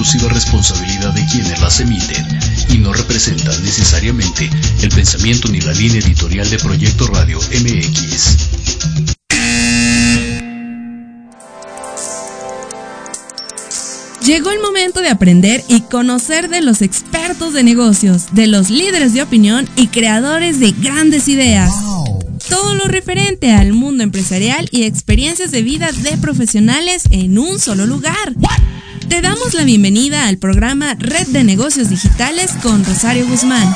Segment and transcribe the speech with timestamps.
[0.00, 2.26] exclusiva responsabilidad de quienes las emiten
[2.70, 4.48] y no representan necesariamente
[4.80, 8.48] el pensamiento ni la línea editorial de Proyecto Radio MX.
[14.24, 19.12] Llegó el momento de aprender y conocer de los expertos de negocios, de los líderes
[19.12, 21.74] de opinión y creadores de grandes ideas.
[22.48, 27.84] Todo lo referente al mundo empresarial y experiencias de vida de profesionales en un solo
[27.84, 28.34] lugar.
[29.10, 33.74] Te damos la bienvenida al programa Red de Negocios Digitales con Rosario Guzmán.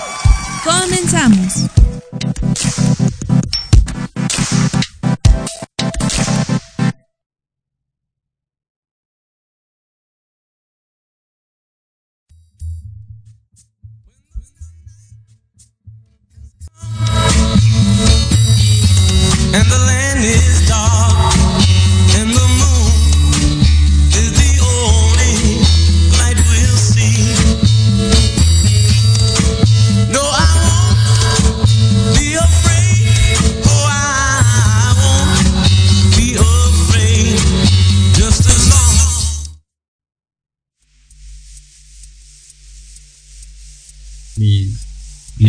[0.63, 1.69] Comenzamos.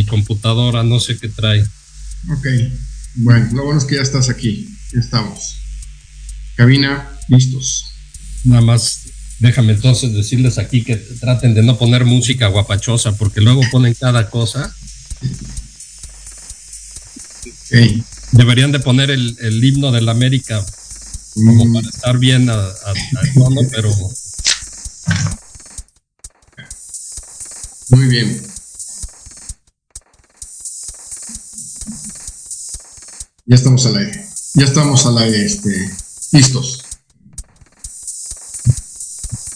[0.07, 1.61] Computadora, no sé qué trae.
[2.31, 2.47] Ok,
[3.15, 5.57] bueno, lo bueno es que ya estás aquí, ya estamos.
[6.55, 7.85] Cabina, listos.
[8.43, 9.01] Nada más,
[9.39, 14.29] déjame entonces decirles aquí que traten de no poner música guapachosa, porque luego ponen cada
[14.29, 14.73] cosa.
[17.65, 18.03] Okay.
[18.31, 20.63] Deberían de poner el, himno de la América
[21.33, 21.73] como mm.
[21.73, 22.73] para estar bien a,
[23.33, 23.93] tono, pero...
[27.89, 28.54] Muy bien.
[33.47, 34.25] Ya estamos al aire.
[34.55, 35.69] Ya estamos al aire, este,
[36.31, 36.83] listos.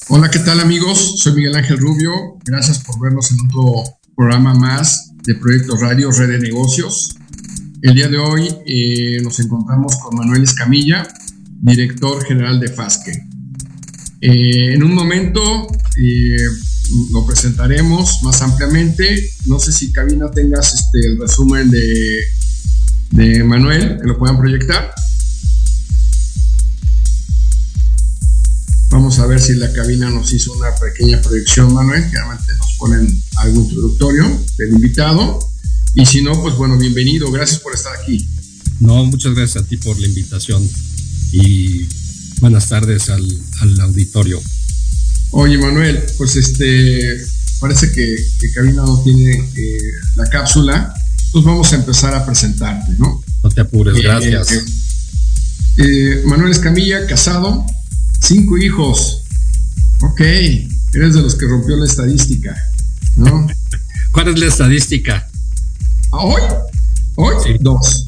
[0.09, 1.15] Hola, ¿qué tal amigos?
[1.17, 2.37] Soy Miguel Ángel Rubio.
[2.45, 7.15] Gracias por vernos en otro programa más de Proyecto Radio Red de Negocios.
[7.81, 11.07] El día de hoy eh, nos encontramos con Manuel Escamilla,
[11.59, 13.27] director general de FASCE.
[14.21, 15.65] Eh, en un momento
[15.97, 16.37] eh,
[17.11, 19.31] lo presentaremos más ampliamente.
[19.47, 22.19] No sé si cabina tengas este, el resumen de
[23.11, 24.93] de Manuel, que lo puedan proyectar.
[28.91, 32.03] Vamos a ver si la cabina nos hizo una pequeña proyección, Manuel.
[32.05, 35.39] Generalmente nos ponen algo introductorio del invitado.
[35.93, 37.31] Y si no, pues bueno, bienvenido.
[37.31, 38.27] Gracias por estar aquí.
[38.79, 40.67] No, muchas gracias a ti por la invitación.
[41.31, 41.85] Y
[42.39, 44.41] buenas tardes al, auditorio.
[45.31, 46.99] Oye, Manuel, pues este,
[47.59, 49.77] parece que, que Cabina no tiene eh,
[50.15, 50.95] la cápsula
[51.31, 53.21] pues vamos a empezar a presentarte, ¿no?
[53.43, 54.51] No te apures, eh, gracias.
[54.51, 54.63] Eh,
[55.77, 57.65] eh, Manuel Escamilla, casado,
[58.21, 59.21] cinco hijos.
[60.01, 62.55] Ok, eres de los que rompió la estadística,
[63.15, 63.47] ¿no?
[64.11, 65.27] ¿Cuál es la estadística?
[66.11, 66.41] ¿A hoy?
[67.15, 68.07] Hoy, dos.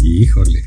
[0.00, 0.64] Híjole.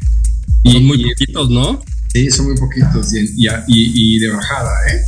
[0.66, 1.81] Son muy poquitos, ¿no?
[2.11, 5.01] Sí, son muy poquitos y, y, de bajada, ¿eh?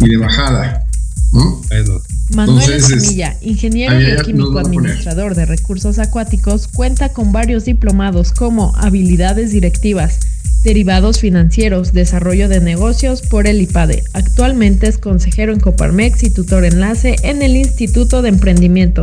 [0.00, 0.84] Y de bajada,
[1.32, 1.62] ¿no?
[1.68, 2.00] Bueno.
[2.34, 10.20] Manuel Escamilla, ingeniero bioquímico administrador de recursos acuáticos, cuenta con varios diplomados como habilidades directivas,
[10.62, 14.04] derivados financieros, desarrollo de negocios por el IPADE.
[14.12, 19.00] Actualmente es consejero en Coparmex y tutor enlace en el Instituto de Emprendimiento.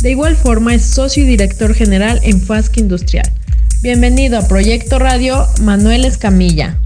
[0.00, 3.28] De igual forma es socio y director general en FASC Industrial.
[3.82, 6.78] Bienvenido a Proyecto Radio, Manuel Escamilla.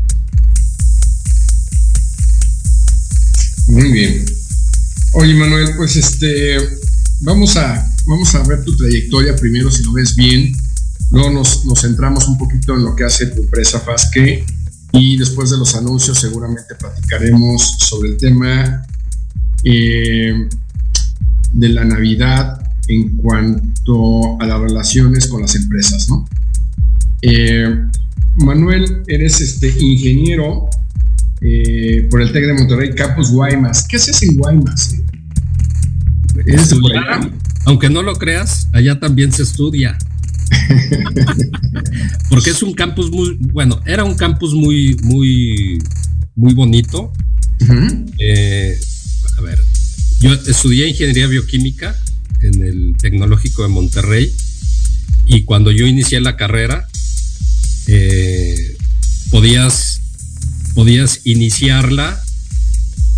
[3.69, 4.42] Muy bien.
[5.15, 6.57] Oye, Manuel, pues este,
[7.21, 10.53] vamos a, vamos a ver tu trayectoria primero, si lo ves bien.
[11.11, 14.43] Luego nos, nos centramos un poquito en lo que hace tu empresa Fasque
[14.93, 18.87] y después de los anuncios seguramente platicaremos sobre el tema
[19.65, 20.49] eh,
[21.53, 26.27] de la Navidad en cuanto a las relaciones con las empresas, ¿no?
[27.21, 27.69] Eh,
[28.37, 30.71] Manuel, eres este ingeniero
[31.45, 33.87] eh, por el TEC de Monterrey, Campus Guaymas.
[33.89, 34.97] ¿Qué haces en Guaymas?
[37.65, 39.99] Aunque no lo creas, allá también se estudia.
[42.29, 45.83] Porque es un campus muy, bueno, era un campus muy, muy,
[46.35, 47.13] muy bonito.
[48.19, 48.79] Eh,
[49.39, 49.59] a ver,
[50.21, 51.97] yo estudié ingeniería bioquímica
[52.43, 54.33] en el Tecnológico de Monterrey
[55.27, 56.87] y cuando yo inicié la carrera,
[57.87, 58.77] eh,
[59.31, 60.02] podías
[60.75, 62.23] podías iniciarla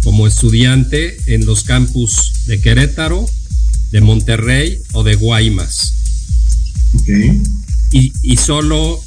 [0.02, 3.26] como estudiante en los campus de Querétaro,
[3.90, 5.94] de Monterrey o de Guaymas.
[7.92, 9.02] Y, y, solo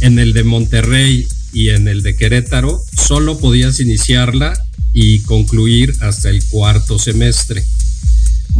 [0.00, 4.60] en el de Monterrey y en el de Querétaro, solo podías iniciarla
[4.92, 7.64] y concluir hasta el cuarto semestre.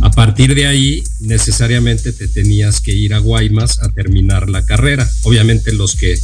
[0.03, 5.11] A partir de ahí, necesariamente te tenías que ir a Guaymas a terminar la carrera.
[5.23, 6.17] Obviamente los que,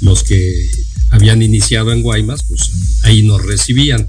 [0.00, 0.68] los que
[1.10, 2.70] habían iniciado en Guaymas, pues
[3.02, 4.08] ahí nos recibían.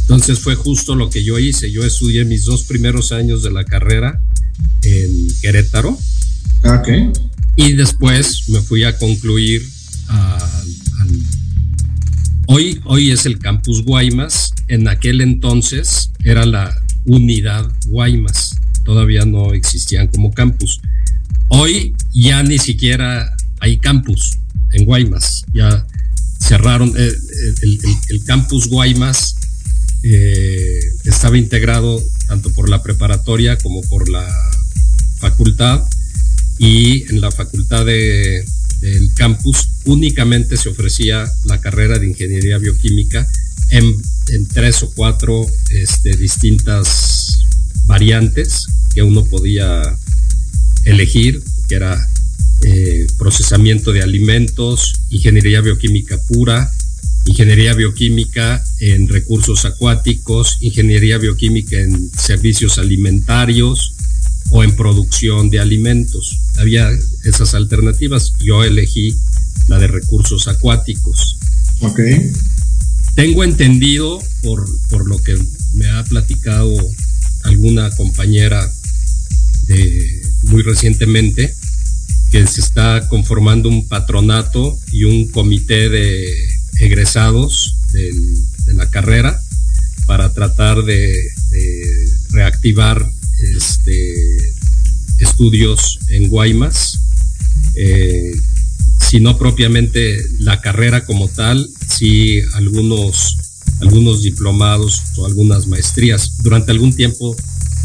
[0.00, 1.70] Entonces fue justo lo que yo hice.
[1.72, 4.20] Yo estudié mis dos primeros años de la carrera
[4.82, 5.98] en Querétaro.
[6.62, 7.10] Okay.
[7.56, 9.62] Y después me fui a concluir
[10.08, 10.64] al
[12.46, 16.74] Hoy, hoy es el campus Guaymas, en aquel entonces era la
[17.06, 18.54] unidad Guaymas,
[18.84, 20.78] todavía no existían como campus.
[21.48, 24.36] Hoy ya ni siquiera hay campus
[24.74, 25.86] en Guaymas, ya
[26.44, 27.12] cerraron eh,
[28.08, 29.36] el, campus Guaymas,
[30.02, 34.28] eh, estaba integrado tanto por la preparatoria como por la
[35.18, 35.82] facultad
[36.58, 38.44] y en la facultad de,
[38.80, 43.26] del campus únicamente se ofrecía la carrera de ingeniería bioquímica
[43.70, 43.96] en,
[44.52, 47.40] tres o cuatro este, distintas
[47.86, 49.82] variantes que uno podía
[50.84, 52.06] elegir, que era
[52.64, 56.70] eh, procesamiento de alimentos, ingeniería bioquímica pura,
[57.26, 63.94] ingeniería bioquímica en recursos acuáticos, ingeniería bioquímica en servicios alimentarios
[64.50, 66.38] o en producción de alimentos.
[66.58, 66.88] Había
[67.24, 68.32] esas alternativas.
[68.40, 69.16] Yo elegí
[69.68, 71.38] la de recursos acuáticos.
[71.80, 72.00] Ok.
[73.14, 75.36] Tengo entendido, por, por lo que
[75.74, 76.74] me ha platicado
[77.44, 78.70] alguna compañera
[79.66, 81.54] de muy recientemente,
[82.34, 86.34] que se está conformando un patronato y un comité de
[86.80, 89.40] egresados de la carrera
[90.08, 91.16] para tratar de,
[92.30, 93.08] reactivar
[93.56, 94.14] este,
[95.20, 96.98] estudios en Guaymas.
[97.76, 98.32] Eh,
[98.98, 103.36] si no propiamente la carrera como tal, sí algunos,
[103.80, 106.38] algunos diplomados o algunas maestrías.
[106.42, 107.36] Durante algún tiempo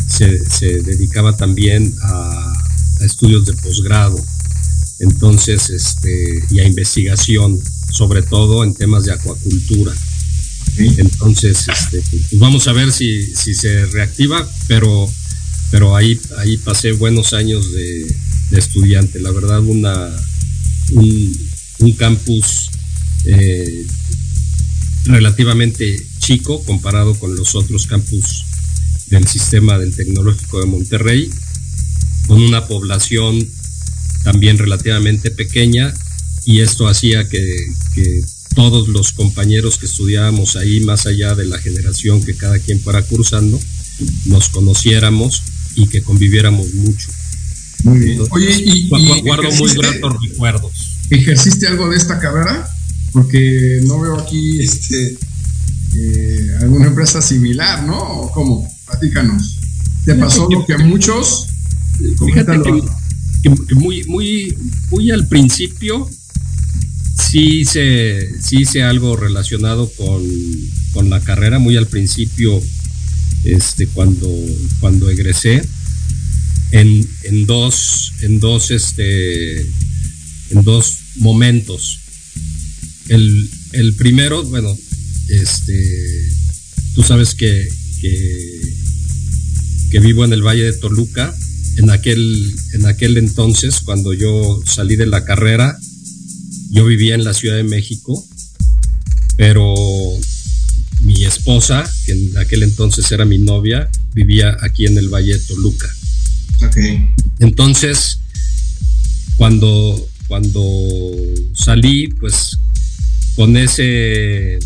[0.08, 2.54] se, dedicaba también a,
[3.02, 4.20] estudios de posgrado,
[5.00, 7.60] entonces, este, y a investigación,
[7.92, 9.94] sobre todo en temas de acuacultura.
[10.78, 15.10] Entonces, este, pues vamos a ver si, si se reactiva, pero,
[15.72, 18.16] pero ahí, ahí pasé buenos años de,
[18.52, 19.20] de estudiante.
[19.20, 20.10] La verdad, una,
[20.94, 22.70] un, campus
[23.26, 23.86] eh,
[25.06, 28.46] relativamente chico comparado con los otros campus
[29.08, 31.30] del sistema del tecnológico de Monterrey,
[32.28, 33.48] con una población
[34.24, 35.94] también relativamente pequeña
[36.46, 37.44] y esto hacía que,
[37.94, 38.24] que,
[38.56, 43.04] todos los compañeros que estudiábamos ahí, más allá de la generación que cada quien fuera
[43.04, 43.60] cursando,
[44.26, 45.44] nos conociéramos
[45.76, 47.10] y que conviviéramos mucho.
[47.84, 48.22] Muy bien.
[48.32, 50.72] Oye, y, guardo muy gratos recuerdos.
[51.10, 52.70] ¿Ejerciste algo de esta carrera?
[53.14, 55.18] Porque no veo aquí este
[55.96, 58.30] eh, alguna empresa similar, ¿no?
[58.34, 58.68] ¿Cómo?
[58.86, 59.58] Platícanos.
[60.06, 61.48] ¿Te pasó lo que a muchos?
[62.26, 62.84] Fíjate que,
[63.76, 64.58] muy, muy,
[64.92, 66.10] muy al principio
[67.30, 70.24] sí hice, sí hice algo relacionado con,
[70.94, 72.62] con la carrera, muy al principio,
[73.44, 74.30] este, cuando,
[74.80, 75.62] cuando egresé
[76.72, 82.00] en, en dos, en dos, este, en dos momentos.
[83.10, 84.76] El, el primero, bueno,
[85.30, 85.74] este,
[86.96, 87.68] tú sabes que,
[88.02, 88.62] que,
[89.92, 91.36] que, vivo en el Valle de Toluca.
[91.78, 95.78] En aquel, en aquel entonces, cuando yo salí de la carrera,
[96.72, 98.26] yo vivía en la Ciudad de México,
[99.38, 99.74] pero
[101.02, 105.40] mi esposa, que en aquel entonces era mi novia, vivía aquí en el Valle de
[105.40, 105.88] Toluca.
[107.40, 108.20] Entonces,
[109.38, 110.62] cuando, cuando
[111.54, 112.58] salí, pues
[113.36, 114.60] con ese,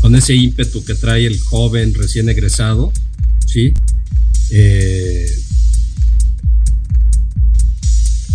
[0.00, 2.92] con ese ímpetu que trae el joven recién egresado,
[3.46, 3.72] ¿sí?
[4.50, 5.26] Eh,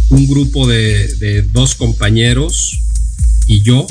[0.10, 2.80] un grupo de, dos compañeros
[3.46, 3.86] y yo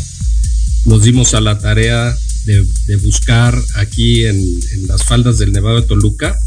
[0.84, 5.86] nos dimos a la tarea de, buscar aquí en, en, las faldas del Nevado de
[5.86, 6.38] Toluca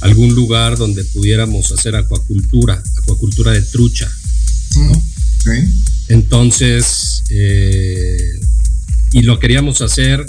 [0.00, 4.10] algún lugar donde pudiéramos hacer acuacultura, acuacultura de trucha.
[6.08, 8.40] Entonces, eh,
[9.12, 10.24] y lo queríamos hacer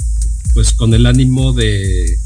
[0.53, 2.17] pues con el ánimo de,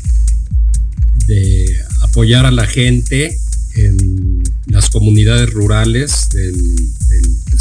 [1.27, 1.65] de
[2.01, 3.37] apoyar a la gente
[3.75, 6.29] en las comunidades rurales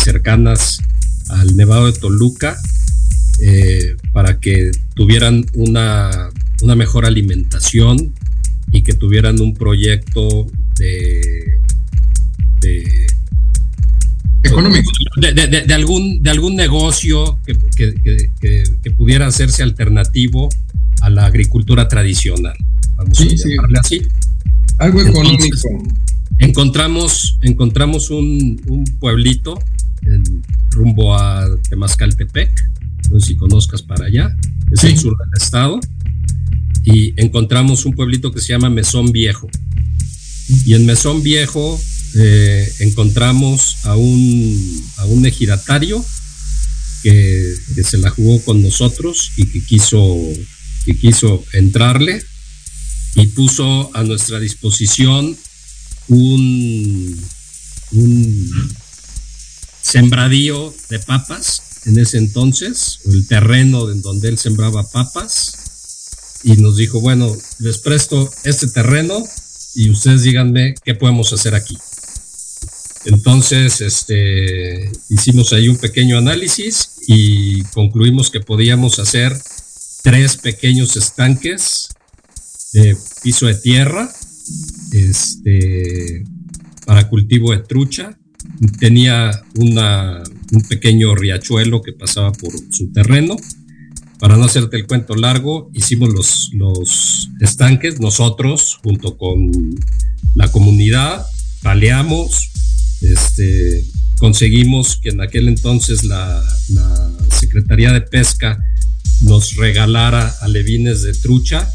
[0.03, 0.81] cercanas
[1.29, 2.59] al Nevado de Toluca
[3.41, 6.29] eh, para que tuvieran una,
[6.63, 8.13] una mejor alimentación
[8.71, 11.61] y que tuvieran un proyecto de,
[14.43, 20.49] económico de, algún de algún negocio que, pudiera hacerse alternativo
[21.01, 22.57] a la agricultura tradicional.
[22.97, 24.03] Vamos a llamarle así.
[24.79, 25.57] Algo económico.
[26.39, 29.59] Encontramos, encontramos un, un pueblito
[30.03, 32.53] en, rumbo a Temascaltepec,
[33.11, 34.37] no sé si conozcas para allá,
[34.71, 35.81] es el sur del estado,
[36.85, 39.49] y encontramos un pueblito que se llama Mesón Viejo.
[40.65, 41.81] Y en Mesón Viejo
[42.17, 46.05] eh, encontramos a un, a un ejidatario
[47.03, 50.19] que, se la jugó con nosotros y que quiso,
[50.85, 52.23] que quiso entrarle
[53.15, 55.37] y puso a nuestra disposición
[56.11, 57.29] un,
[59.83, 66.77] sembradío de papas en ese entonces, el terreno en donde él sembraba papas, y nos
[66.77, 69.25] dijo, bueno, les presto este terreno
[69.75, 71.77] y ustedes díganme qué podemos hacer aquí.
[73.05, 79.39] Entonces, este, hicimos ahí un pequeño análisis y concluimos que podíamos hacer
[80.03, 81.89] tres pequeños estanques
[82.73, 84.13] de piso de tierra,
[84.93, 86.25] este,
[86.87, 88.19] para cultivo de trucha.
[88.79, 93.37] Tenía un pequeño riachuelo que pasaba por su terreno.
[94.19, 96.11] Para no hacerte el cuento largo, hicimos
[96.53, 99.51] los, estanques nosotros junto con
[100.35, 101.25] la comunidad,
[101.63, 102.51] paleamos,
[103.01, 103.83] este,
[104.19, 106.43] conseguimos que en aquel entonces la,
[107.41, 108.59] Secretaría de Pesca
[109.23, 111.73] nos regalara alevines de trucha,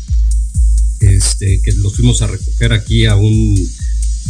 [1.00, 3.70] este, que los fuimos a recoger aquí a un,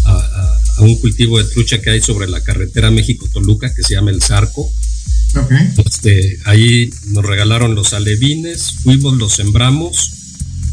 [0.06, 4.22] a, un cultivo de trucha que hay sobre la carretera México-Toluca, que se llama El
[4.22, 4.72] Zarco.
[5.86, 10.12] Este, ahí nos regalaron los alevines, fuimos, los sembramos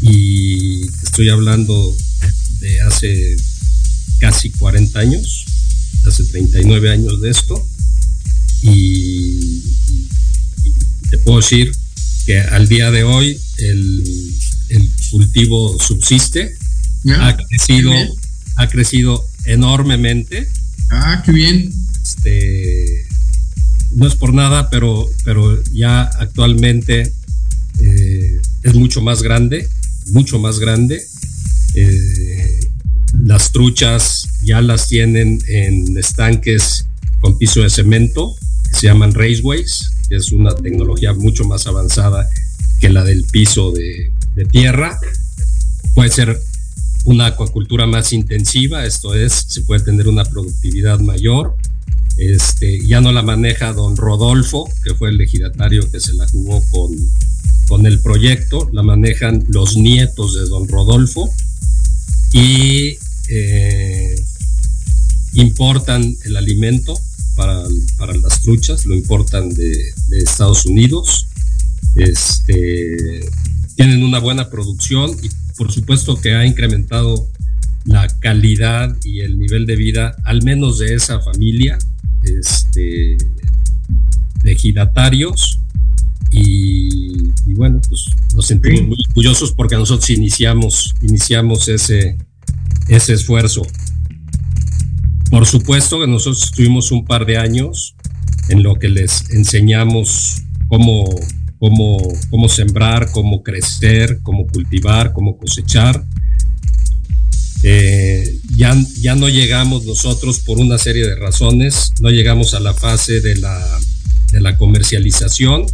[0.03, 1.97] y estoy hablando
[2.61, 3.37] de hace
[4.21, 5.47] casi 40 años
[6.07, 7.69] hace 39 años de esto
[8.63, 9.63] y,
[11.11, 11.73] te puedo decir
[12.25, 14.03] que al día de hoy el,
[15.11, 16.57] cultivo subsiste,
[17.19, 17.93] ha crecido,
[18.57, 20.49] ha crecido enormemente.
[20.91, 21.73] Ah, qué bien.
[22.03, 23.07] Este,
[23.95, 27.13] no es por nada, pero, pero ya actualmente
[27.81, 29.69] eh, es mucho más grande,
[30.13, 31.03] mucho más grande.
[31.75, 32.61] Eh,
[33.25, 36.87] las truchas ya las tienen en estanques
[37.21, 38.35] con piso de cemento,
[38.71, 42.29] que se llaman raceways, que es una tecnología mucho más avanzada
[42.81, 44.13] que la del piso de,
[44.51, 44.99] tierra.
[45.95, 46.41] Puede ser
[47.05, 51.57] una acuacultura más intensiva, esto es, se puede tener una productividad mayor.
[52.17, 56.63] Este, ya no la maneja don Rodolfo, que fue el legidatario que se la jugó
[56.71, 56.95] con,
[57.69, 61.33] con el proyecto, la manejan los nietos de don Rodolfo
[62.33, 62.99] y
[63.29, 64.15] eh,
[65.35, 66.99] importan el alimento
[67.35, 67.63] para,
[68.21, 69.73] las truchas, lo importan de,
[70.19, 71.27] Estados Unidos.
[71.95, 73.21] Este,
[73.83, 77.29] tienen una buena producción y por supuesto que ha incrementado
[77.85, 81.79] la calidad y el nivel de vida, al menos de esa familia
[82.23, 83.17] este,
[84.45, 85.59] de giratarios.
[86.31, 92.19] Y, bueno, pues nos sentimos muy orgullosos porque nosotros iniciamos, iniciamos ese,
[92.87, 93.63] ese esfuerzo.
[95.29, 97.97] Por supuesto que nosotros estuvimos un par de años
[98.49, 101.05] en lo que les enseñamos cómo,
[101.63, 101.97] cómo,
[102.29, 106.05] cómo sembrar, cómo crecer, cómo cultivar, cómo cosechar.
[107.63, 112.75] Eh, ya, ya no llegamos nosotros por una serie de razones, no llegamos a la
[112.75, 113.79] fase de la,
[114.33, 115.65] de la comercialización,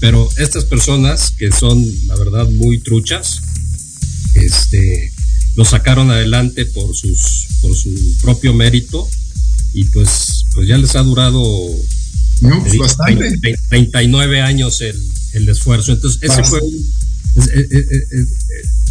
[0.00, 3.40] pero estas personas que son, la verdad, muy truchas,
[4.34, 5.12] este,
[5.56, 9.08] lo sacaron adelante por sus por su propio mérito
[9.72, 11.42] y pues pues ya les ha durado
[12.42, 13.38] no, pues bastante.
[13.70, 14.96] 39 años el,
[15.32, 15.92] el esfuerzo.
[15.92, 16.60] Entonces ese fue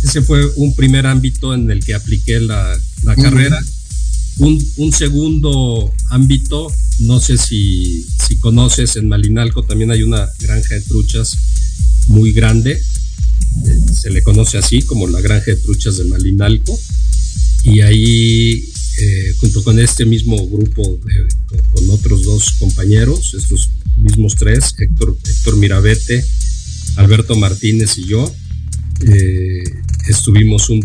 [0.04, 3.64] ese fue un primer ámbito en el que apliqué la, la carrera.
[4.38, 10.76] Un, un, segundo ámbito no sé si, si conoces en Malinalco también hay una granja
[10.76, 11.38] de truchas
[12.08, 12.82] muy grande
[13.94, 16.80] se le conoce así como la granja de truchas de Malinalco.
[17.64, 21.00] Y ahí, eh, junto con este mismo grupo,
[21.74, 23.70] con, otros dos compañeros, estos
[24.02, 26.24] mismos tres, Héctor, Héctor Mirabete,
[26.98, 28.34] Alberto Martínez y yo,
[29.08, 29.64] eh,
[30.08, 30.82] estuvimos un,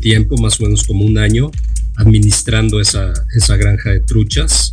[0.00, 1.50] tiempo, más o menos como un año,
[1.96, 4.72] administrando esa, esa granja de truchas.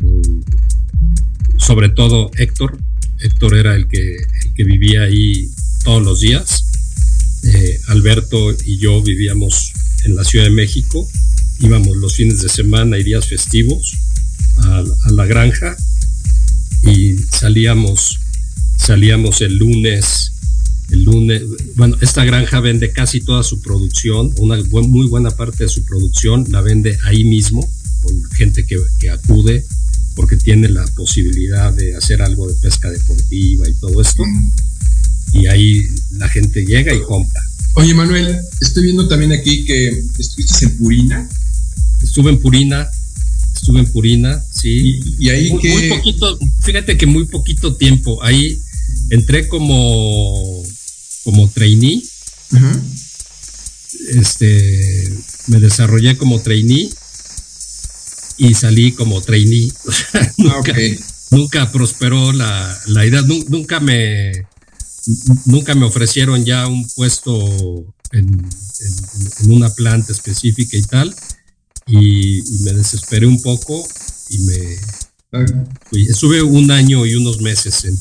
[0.00, 0.42] Mm,
[1.58, 2.78] sobre todo Héctor.
[3.20, 5.48] Héctor era el que, el que vivía ahí
[5.84, 6.64] todos los días.
[7.44, 9.72] Eh, Alberto y yo vivíamos
[10.04, 11.08] en la Ciudad de México,
[11.60, 13.94] íbamos los fines de semana y días festivos
[14.58, 15.76] a, la granja
[16.86, 18.20] y salíamos,
[18.76, 20.30] salíamos el lunes
[20.90, 21.42] el lunes,
[21.76, 26.44] bueno, esta granja vende casi toda su producción, una muy buena parte de su producción
[26.50, 27.66] la vende ahí mismo,
[28.02, 29.64] con gente que, que acude
[30.14, 34.22] porque tiene la posibilidad de hacer algo de pesca deportiva y todo esto.
[35.32, 37.42] Y ahí la gente llega y compra.
[37.74, 39.88] Oye, Manuel, estoy viendo también aquí que
[40.18, 41.28] estuviste en Purina.
[42.00, 42.88] Estuve en Purina,
[43.64, 45.00] estuve en Purina, sí.
[45.18, 45.70] Y, ahí muy, que...
[45.70, 48.22] Muy poquito, fíjate que muy poquito tiempo.
[48.22, 48.58] Ahí
[49.08, 50.62] entré como,
[51.24, 52.02] como trainee.
[54.10, 55.10] Este,
[55.46, 56.90] me desarrollé como trainee
[58.36, 59.72] y salí como trainee.
[60.36, 60.74] nunca,
[61.30, 64.46] nunca prosperó la, la idea, nunca me,
[65.46, 68.46] nunca me ofrecieron ya un puesto en,
[69.48, 71.14] una planta específica y tal,
[71.86, 73.86] y, me desesperé un poco
[74.30, 74.76] y me
[76.08, 77.96] estuve un año y unos meses en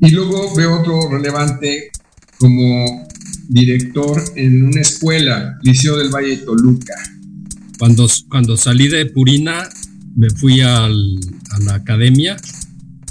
[0.00, 1.90] Y luego veo otro relevante
[2.38, 3.06] como
[3.48, 6.94] director en una escuela, Liceo del Valle de Toluca.
[7.78, 9.68] Cuando, cuando salí de Purina,
[10.16, 12.36] me fui al, a la academia.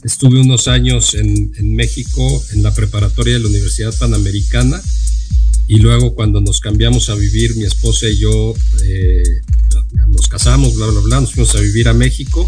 [0.03, 4.81] Estuve unos años en, México en la preparatoria de la Universidad Panamericana
[5.67, 8.53] y luego cuando nos cambiamos a vivir, mi esposa y yo
[8.83, 9.23] eh,
[10.09, 12.47] nos casamos, bla, bla, bla, nos fuimos a vivir a México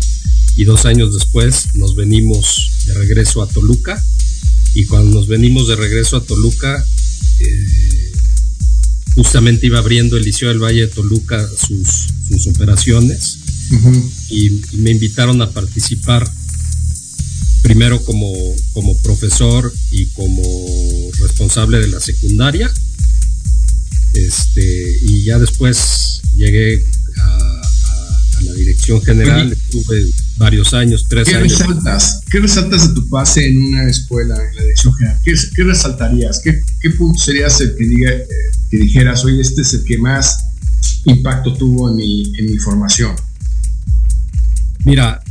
[0.56, 4.02] y dos años después nos venimos de regreso a Toluca.
[4.74, 6.84] Y cuando nos venimos de regreso a Toluca,
[7.40, 8.12] eh,
[9.16, 13.40] justamente iba abriendo el Liceo del Valle de Toluca sus, operaciones.
[14.30, 16.30] Y, me invitaron a participar
[17.62, 18.32] primero como,
[18.74, 20.44] como profesor y como
[21.20, 22.72] responsable de la secundaria.
[24.16, 26.84] Este, y ya después llegué
[27.18, 27.62] a,
[28.42, 31.58] la dirección general, estuve varios años, tres ¿qué años.
[31.58, 35.20] Resaltas, ¿Qué resaltas de tu pase en una escuela en la dirección general?
[35.24, 36.42] ¿Qué, resaltarías?
[36.44, 38.28] ¿Qué, ¿Qué, punto serías el que, diga, eh,
[38.70, 40.38] que dijeras, oye, este es el que más
[41.06, 43.16] impacto tuvo en mi, en mi formación?
[44.84, 45.22] Mira,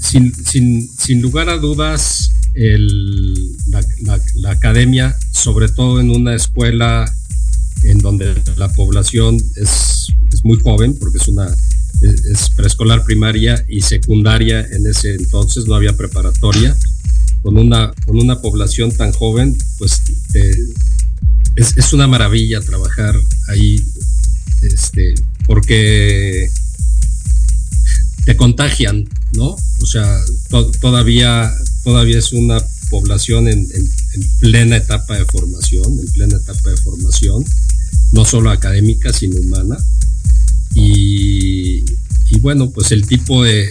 [0.00, 7.10] sin, sin, sin lugar a dudas, el, la, academia, sobre todo en una escuela
[7.84, 11.48] en donde la población es, es muy joven, porque es una
[12.00, 16.76] es, preescolar primaria y secundaria en ese entonces, no había preparatoria,
[17.42, 20.00] con una, con una población tan joven, pues
[21.56, 23.82] es, es, una maravilla trabajar ahí,
[24.62, 25.14] este,
[25.46, 26.50] porque
[28.24, 29.56] te contagian, ¿no?
[29.82, 30.20] O sea,
[30.80, 31.50] todavía,
[31.82, 32.58] todavía es una
[32.90, 33.66] población en,
[34.40, 37.44] plena etapa de formación, en plena etapa de formación,
[38.12, 39.76] no solo académica, sino humana.
[40.74, 41.82] Y,
[42.40, 43.70] bueno, pues el tipo de,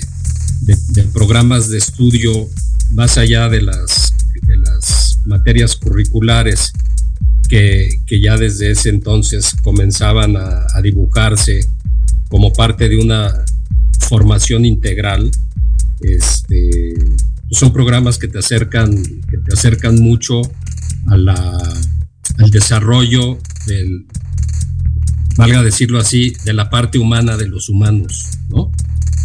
[1.13, 2.49] programas de estudio,
[2.91, 4.13] más allá de las,
[5.25, 6.71] materias curriculares
[7.49, 11.60] que, ya desde ese entonces comenzaban a dibujarse
[12.29, 13.34] como parte de una
[14.08, 15.29] formación integral,
[16.01, 16.93] este,
[17.51, 20.41] son programas que te acercan, que te acercan mucho
[21.07, 21.57] a la,
[22.38, 24.05] al desarrollo del,
[25.35, 28.71] valga decirlo así, de la parte humana de los humanos, ¿no?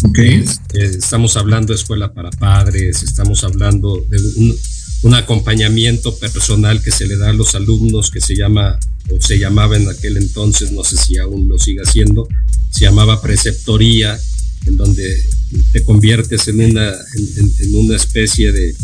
[0.08, 0.34] Okay.
[0.34, 4.54] Este, estamos hablando de escuela para padres, estamos hablando de un,
[5.02, 8.78] un, acompañamiento personal que se le da a los alumnos que se llama,
[9.10, 12.28] o se llamaba en aquel entonces, no sé si aún lo sigue haciendo,
[12.70, 14.18] se llamaba preceptoría,
[14.66, 15.24] en donde
[15.72, 18.74] te conviertes en una, en, una especie de,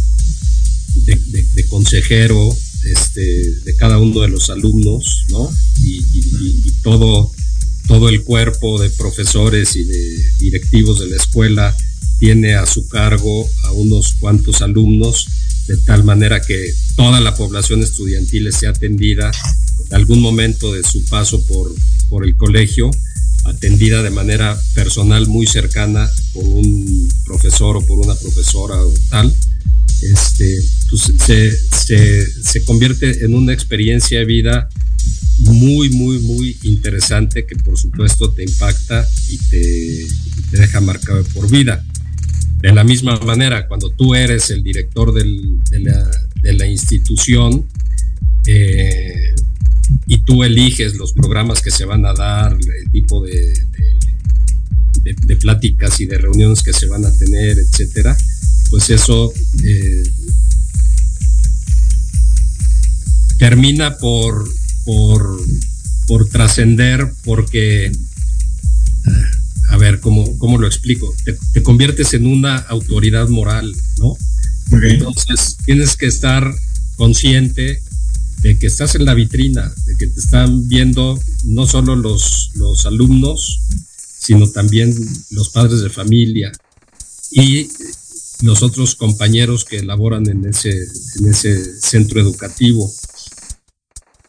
[1.55, 3.21] de, consejero este,
[3.65, 5.51] de cada uno de los alumnos, ¿no?
[5.83, 6.01] Y,
[6.83, 7.31] todo,
[7.87, 11.77] todo el cuerpo de profesores y de directivos de la escuela
[12.19, 15.27] tiene a su cargo a unos cuantos alumnos,
[15.67, 19.31] de tal manera que toda la población estudiantil sea atendida
[19.89, 21.75] en algún momento de su paso por,
[22.09, 22.91] por el colegio
[23.45, 29.35] atendida de manera personal muy cercana por un profesor o por una profesora o tal,
[30.03, 30.57] este,
[30.89, 34.69] pues, se, se, convierte en una experiencia de vida
[35.39, 40.07] muy, muy, muy interesante que por supuesto te impacta y te,
[40.53, 41.85] deja marcado por vida.
[42.61, 45.25] De la misma manera, cuando tú eres el director de,
[45.81, 46.11] la,
[46.43, 47.67] de, la, institución,
[48.47, 49.35] eh,
[50.07, 53.53] y tú eliges los programas que se van a dar, el tipo de,
[55.03, 58.17] de, pláticas y de reuniones que se van a tener, etcétera,
[58.71, 59.33] pues eso
[59.65, 60.03] eh,
[63.39, 64.49] termina por,
[64.85, 65.41] por,
[66.07, 67.91] por trascender porque,
[69.71, 71.15] a ver, ¿cómo, cómo lo explico?
[71.25, 74.17] Te, conviertes en una autoridad moral, ¿no?
[74.83, 76.53] Entonces tienes que estar
[76.97, 77.81] consciente
[78.43, 82.87] de que estás en la vitrina, de que te están viendo no solo los, los
[82.87, 83.61] alumnos,
[84.19, 84.95] sino también
[85.31, 86.53] los padres de familia
[87.31, 87.69] y
[88.43, 92.91] los otros compañeros que laboran en ese, en ese centro educativo.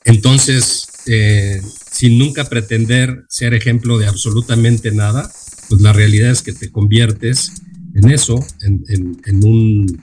[0.03, 5.31] Entonces, eh, sin nunca pretender ser ejemplo de absolutamente nada,
[5.69, 7.51] pues la realidad es que te conviertes
[7.93, 8.83] en eso, en,
[9.25, 10.01] en, un,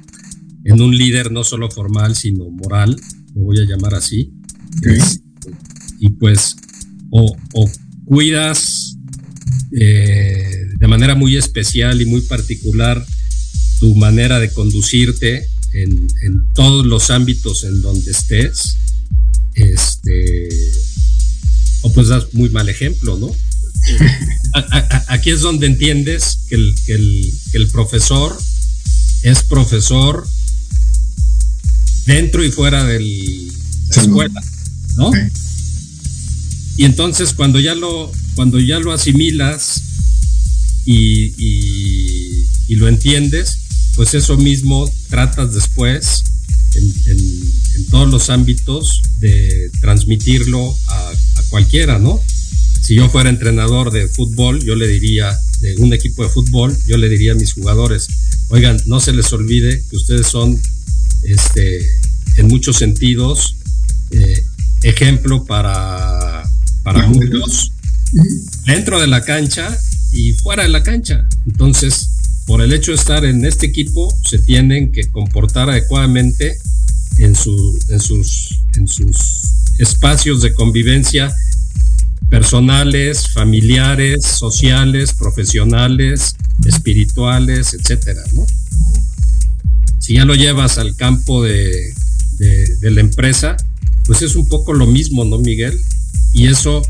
[0.64, 3.00] en un líder no solo formal, sino moral,
[3.34, 4.32] lo voy a llamar así.
[6.00, 6.56] y pues,
[7.10, 7.70] o, o
[8.04, 8.96] cuidas
[9.78, 13.04] eh, de manera muy especial y muy particular
[13.80, 18.76] tu manera de conducirte en, en todos los ámbitos en donde estés,
[19.54, 20.48] este,
[21.82, 23.30] o pues das muy mal ejemplo, ¿no?
[25.08, 28.36] aquí es donde entiendes que el, que el, que el profesor
[29.22, 30.26] es profesor
[32.08, 34.42] dentro y fuera de la escuela,
[34.96, 35.12] ¿no?
[36.76, 39.82] Y entonces cuando ya lo, cuando ya lo asimilas
[40.86, 43.58] y, y, lo entiendes,
[43.96, 46.22] pues eso mismo tratas después
[46.74, 52.22] en, en, todos los ámbitos de transmitirlo a, a, cualquiera, ¿no?
[52.80, 56.96] Si yo fuera entrenador de fútbol, yo le diría, de un equipo de fútbol, yo
[56.96, 58.06] le diría a mis jugadores,
[58.48, 60.58] oigan, no se les olvide que ustedes son,
[61.22, 61.80] este,
[62.36, 63.56] en muchos sentidos,
[64.10, 64.42] eh,
[64.82, 66.42] ejemplo para,
[66.82, 67.72] para muchos
[68.64, 69.76] dentro de la cancha
[70.12, 71.26] y fuera de la cancha.
[71.46, 72.08] Entonces,
[72.46, 76.56] por el hecho de estar en este equipo, se tienen que comportar adecuadamente
[77.18, 79.42] en, su, en, sus, en sus
[79.78, 81.34] espacios de convivencia
[82.30, 86.34] personales, familiares, sociales, profesionales,
[86.66, 88.46] espirituales, etcétera, ¿no?
[90.08, 91.92] Si ya lo llevas al campo de,
[92.38, 93.58] de, la empresa,
[94.06, 95.78] pues es un poco lo mismo, ¿no, Miguel?
[96.32, 96.80] Y eso,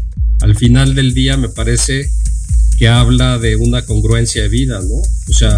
[0.40, 2.08] al final del día, me parece
[2.78, 4.94] que habla de una congruencia de vida, ¿no?
[4.94, 5.50] O sea,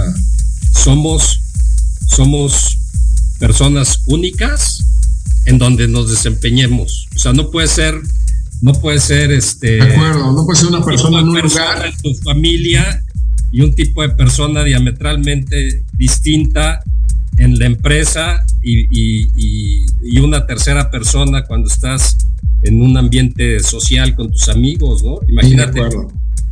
[0.73, 1.38] somos,
[2.09, 2.79] somos
[3.38, 4.83] personas únicas
[5.44, 7.09] en donde nos desempeñemos.
[7.14, 8.01] O sea, no puede ser
[8.62, 9.73] no puede ser este.
[9.73, 11.85] De acuerdo, no puede ser una persona en un lugar.
[11.85, 13.05] En tu familia
[13.53, 16.83] y un tipo de persona diametralmente distinta
[17.40, 22.16] en la empresa y, y, y, una tercera persona cuando estás
[22.62, 25.18] en un ambiente social con tus amigos, ¿no?
[25.29, 25.81] Imagínate.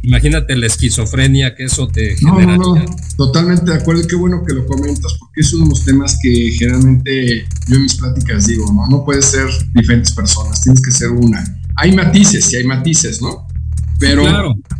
[0.01, 2.57] Imagínate la esquizofrenia que eso te genera.
[2.57, 5.71] No, no, totalmente de acuerdo y qué bueno que lo comentas porque es uno de
[5.71, 8.87] los temas que generalmente yo en mis pláticas digo, ¿no?
[8.87, 11.45] No puedes ser diferentes personas, tienes que ser una
[11.79, 13.47] hay matices, y hay matices, ¿no?
[14.01, 14.25] Pero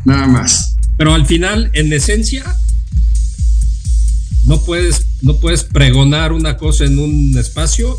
[0.05, 0.77] nada más.
[0.97, 2.45] Pero al final, en esencia,
[4.49, 7.99] no puedes, no puedes pregonar una cosa en un espacio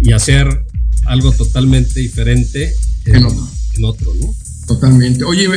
[0.00, 0.64] y hacer
[1.06, 2.72] algo totalmente diferente
[3.04, 3.48] en, otro.
[3.74, 4.34] En otro, ¿no?
[4.66, 5.24] Totalmente.
[5.24, 5.48] Oye,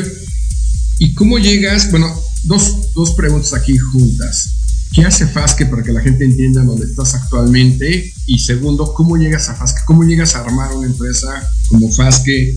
[0.97, 1.91] ¿y cómo llegas?
[1.91, 2.11] Bueno,
[2.43, 4.53] dos, dos preguntas aquí juntas.
[4.93, 8.11] ¿Qué hace Fasque para que la gente entienda dónde estás actualmente?
[8.25, 9.81] Y segundo, ¿cómo llegas a Fasque?
[9.85, 11.27] ¿Cómo llegas a armar una empresa
[11.67, 12.55] como Fasque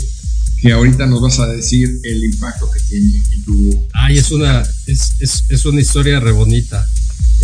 [0.63, 3.89] que ahorita nos vas a decir el impacto que tiene en tu...
[3.93, 6.87] Ay, es una, es, es, es una historia re bonita.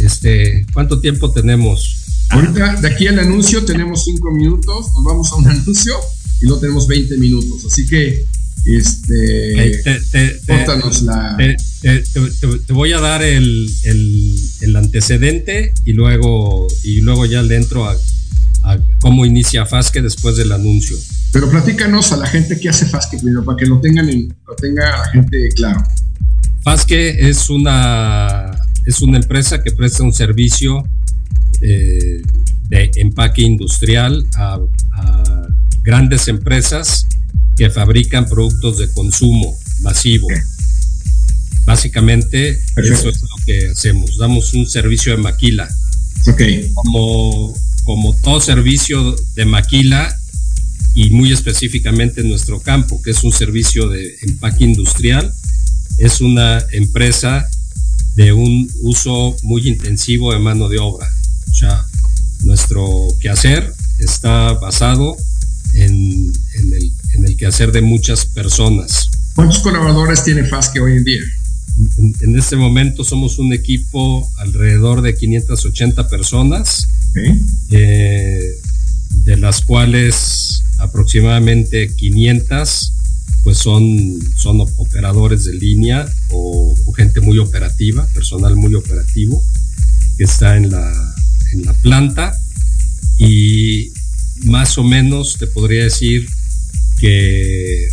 [0.02, 1.96] Este, ¿Cuánto tiempo tenemos?
[2.30, 5.94] Ahorita, de aquí al anuncio, tenemos cinco minutos, nos vamos a un anuncio
[6.40, 7.64] y luego tenemos 20 minutos.
[7.64, 8.24] Así que
[8.66, 10.40] este, te,
[11.04, 11.36] la...
[11.36, 13.70] te, voy a dar el,
[14.60, 17.96] el, antecedente y luego, y luego ya le entro a,
[19.00, 20.96] cómo inicia Fasque después del anuncio.
[21.32, 24.56] Pero platícanos a la gente qué hace Fasque primero, para que lo tengan en, lo
[24.56, 25.84] tenga la gente claro.
[26.64, 28.55] Fasque es una,
[28.86, 30.82] es una empresa que presta un servicio
[31.60, 32.22] eh,
[32.68, 34.58] de empaque industrial a,
[34.94, 35.48] a
[35.82, 37.06] grandes empresas
[37.56, 40.28] que fabrican productos de consumo masivo.
[41.64, 44.16] Básicamente, eso es lo que hacemos.
[44.18, 45.68] Damos un servicio de maquila.
[46.32, 46.70] Okay.
[46.74, 50.16] Como, como todo servicio de maquila
[50.94, 55.32] y muy específicamente en nuestro campo, que es un servicio de empaque industrial,
[55.98, 57.48] es una empresa
[58.16, 61.06] de un uso muy intensivo de mano de obra.
[61.50, 61.86] O sea,
[62.44, 65.16] nuestro quehacer está basado
[65.74, 69.08] en, el, en el quehacer de muchas personas.
[69.34, 71.22] ¿Cuántos colaboradores tiene FASCE hoy en día?
[72.22, 76.88] En, este momento somos un equipo alrededor de 580 personas,
[77.70, 78.40] eh,
[79.10, 82.92] de las cuales aproximadamente 500
[83.46, 89.40] pues son, son operadores de línea o, o, gente muy operativa, personal muy operativo,
[90.18, 91.14] que está en la,
[91.52, 92.36] en la planta
[93.18, 93.92] y
[94.46, 96.26] más más o menos te podría decir
[96.98, 97.86] que,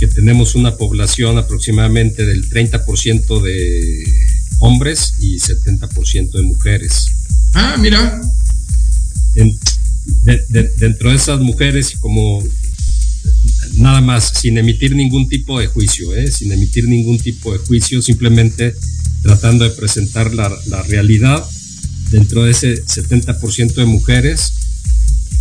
[0.00, 4.04] que tenemos una población aproximadamente del 30% de
[4.58, 7.06] hombres y 70% de mujeres.
[7.52, 8.20] Ah, mira.
[10.78, 12.42] dentro de esas mujeres, como
[13.74, 16.30] nada más, sin emitir ningún tipo de juicio, ¿eh?
[16.30, 18.74] sin emitir ningún tipo de juicio, simplemente
[19.22, 20.50] tratando de presentar la,
[20.88, 21.42] realidad
[22.10, 24.52] dentro de ese 70% de mujeres,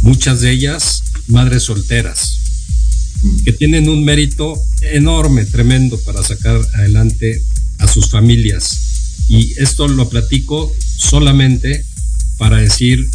[0.02, 2.40] muchas de ellas madres solteras,
[3.44, 7.42] que tienen un mérito enorme, tremendo para sacar adelante
[7.80, 8.80] a sus familias.
[9.28, 11.86] Y esto lo platico solamente
[12.38, 13.10] para decir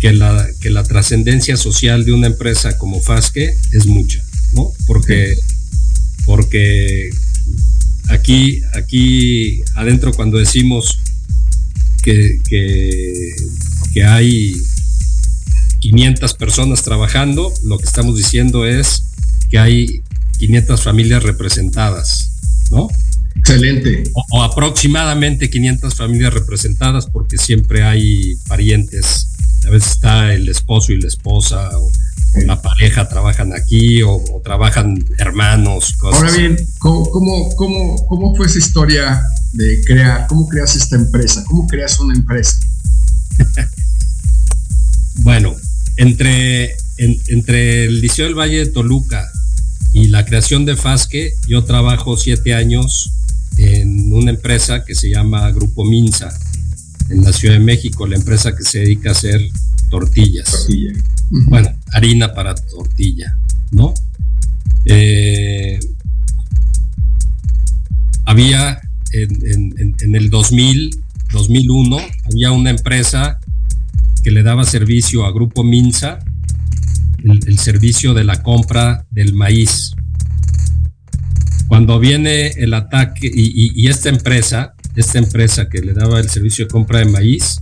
[0.00, 4.72] que la, que la trascendencia social de una empresa como Fasque es mucha, ¿no?
[4.86, 5.34] Porque,
[6.24, 7.10] porque
[8.08, 10.98] aquí, aquí adentro cuando decimos
[12.02, 14.52] que, que, hay
[15.80, 19.02] 500 personas trabajando, lo que estamos diciendo es
[19.50, 20.02] que hay
[20.38, 22.30] 500 familias representadas,
[22.70, 22.88] ¿no?
[23.34, 24.04] Excelente.
[24.30, 29.28] O, aproximadamente 500 familias representadas porque siempre hay parientes.
[29.66, 31.90] A veces está el esposo y la esposa o,
[32.44, 35.94] la pareja trabajan aquí o, trabajan hermanos.
[35.94, 37.10] Cosas Ahora bien, ¿cómo,
[37.56, 40.26] cómo, cómo, fue esa historia de crear?
[40.28, 41.42] ¿Cómo creas esta empresa?
[41.46, 42.60] ¿Cómo creas una empresa?
[45.16, 45.56] bueno,
[45.96, 49.30] entre, entre el Liceo del Valle de Toluca
[49.92, 53.12] y la creación de Fasque, yo trabajo siete años
[53.56, 56.28] en una empresa que se llama Grupo Minza,
[57.10, 59.40] en la Ciudad de México, la empresa que se dedica a hacer
[59.90, 60.50] tortillas.
[60.50, 60.92] Tortilla.
[61.48, 63.38] Bueno, harina para tortilla,
[63.72, 63.94] ¿no?
[64.84, 65.80] Eh,
[68.24, 68.80] había
[69.12, 73.38] en, el 2000, 2001, había una empresa
[74.22, 76.18] que le daba servicio a Grupo Minza,
[77.24, 79.96] el servicio de la compra del maíz
[81.68, 86.70] cuando viene el ataque y, esta empresa, esta empresa que le daba el servicio de
[86.70, 87.58] compra de maíz,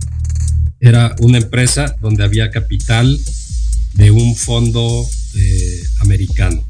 [0.79, 3.19] era una empresa donde había capital
[3.93, 6.63] de un fondo eh, americano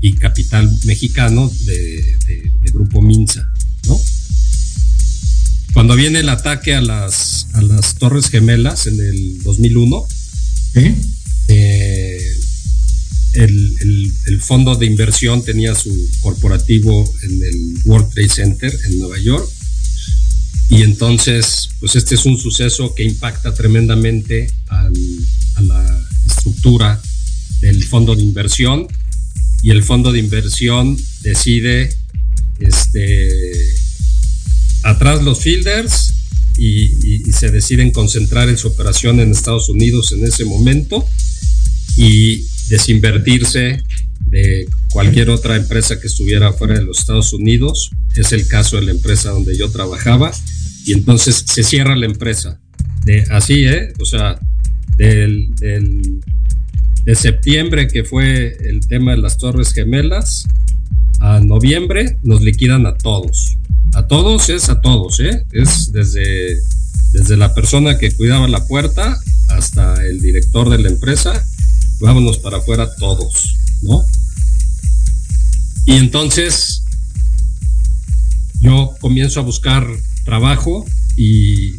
[0.00, 2.16] y capital mexicano de,
[2.72, 3.52] Grupo Minza,
[3.88, 4.00] ¿no?
[5.72, 10.06] Cuando viene el ataque a las, a las Torres Gemelas en el 2001,
[10.76, 10.94] ¿Eh?
[11.48, 12.36] eh
[13.34, 19.48] el, fondo de inversión tenía su corporativo en el World Trade Center en Nueva York.
[20.70, 24.88] Y entonces, pues este es un suceso que impacta tremendamente a
[25.60, 27.00] la estructura
[27.60, 28.86] del fondo de inversión.
[29.62, 31.94] Y el fondo de inversión decide
[32.60, 33.52] este,
[34.84, 36.14] atrás los fielders
[36.56, 41.04] y, y se deciden concentrar en su operación en Estados Unidos en ese momento.
[41.96, 43.82] Y desinvertirse
[44.26, 47.90] de cualquier otra empresa que estuviera fuera de los Estados Unidos.
[48.14, 50.30] Es el caso de la empresa donde yo trabajaba.
[50.84, 52.60] Y entonces se cierra la empresa.
[53.04, 53.92] De, así, ¿eh?
[54.00, 54.38] O sea,
[54.96, 55.50] del,
[57.04, 60.46] de septiembre, que fue el tema de las Torres Gemelas,
[61.20, 63.56] a noviembre nos liquidan a todos.
[63.94, 65.44] A todos es a todos, ¿eh?
[65.52, 66.58] Es desde,
[67.12, 71.44] desde la persona que cuidaba la puerta hasta el director de la empresa
[72.00, 74.04] vámonos para afuera todos, ¿no?
[75.86, 76.82] Y entonces
[78.60, 79.86] yo comienzo a buscar
[80.30, 81.74] trabajo y,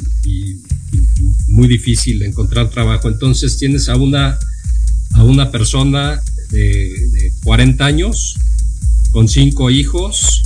[1.48, 3.08] muy difícil encontrar trabajo.
[3.08, 4.38] Entonces tienes a una,
[5.14, 8.36] a una persona de, 40 años
[9.12, 10.44] con cinco hijos,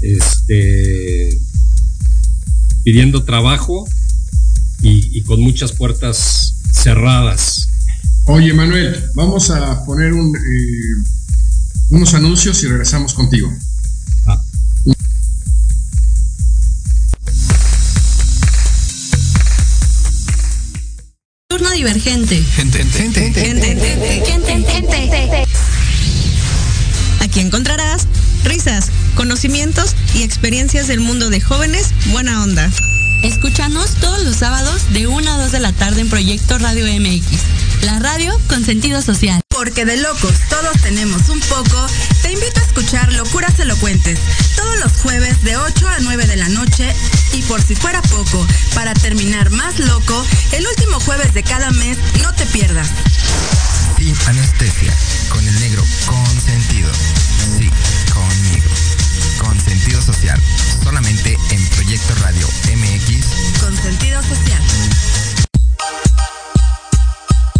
[0.00, 1.38] este,
[2.84, 3.86] pidiendo trabajo
[4.82, 7.68] y, y con muchas puertas cerradas.
[8.26, 10.16] Oye, Manuel, vamos a poner eh,
[11.90, 13.52] unos anuncios y regresamos contigo.
[21.52, 22.42] Turno divergente.
[22.56, 23.76] Gente, gente, gente,
[24.24, 25.44] gente,
[27.20, 28.08] Aquí encontrarás
[28.42, 32.70] risas, conocimientos y experiencias del mundo de jóvenes buena onda.
[33.22, 37.42] Escúchanos todos los sábados de 1 a 2 de la tarde en Proyecto Radio MX
[37.82, 39.40] la radio con sentido social.
[39.48, 41.86] Porque de locos todos tenemos un poco,
[42.22, 44.18] te invito a escuchar Locuras Elocuentes,
[44.56, 46.94] todos los jueves de 8 a 9 de la noche
[47.32, 51.98] y por si fuera poco, para terminar más loco, el último jueves de cada mes,
[52.22, 52.88] no te pierdas.
[53.96, 54.94] Sin anestesia,
[55.28, 56.90] con el negro consentido.
[57.58, 57.70] Sí,
[58.12, 58.70] conmigo.
[59.38, 60.40] Con sentido social,
[60.82, 63.60] solamente en Proyecto Radio MX.
[63.60, 64.62] Con sentido social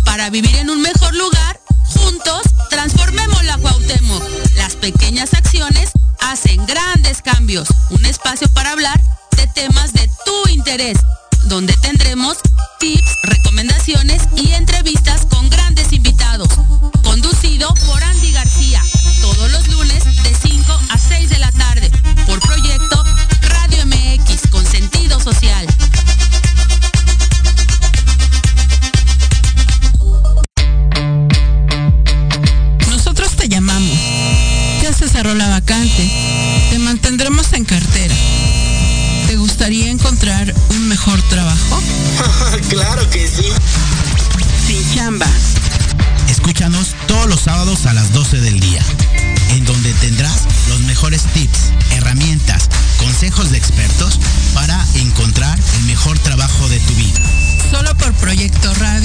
[0.04, 4.22] Para vivir en un mejor lugar, juntos transformemos la Cuauhtémoc.
[4.56, 7.68] Las pequeñas acciones hacen grandes cambios.
[7.90, 9.00] Un espacio para hablar
[9.48, 10.98] temas de tu interés,
[11.44, 12.38] donde tendremos
[12.78, 15.01] tips, recomendaciones y entrevistas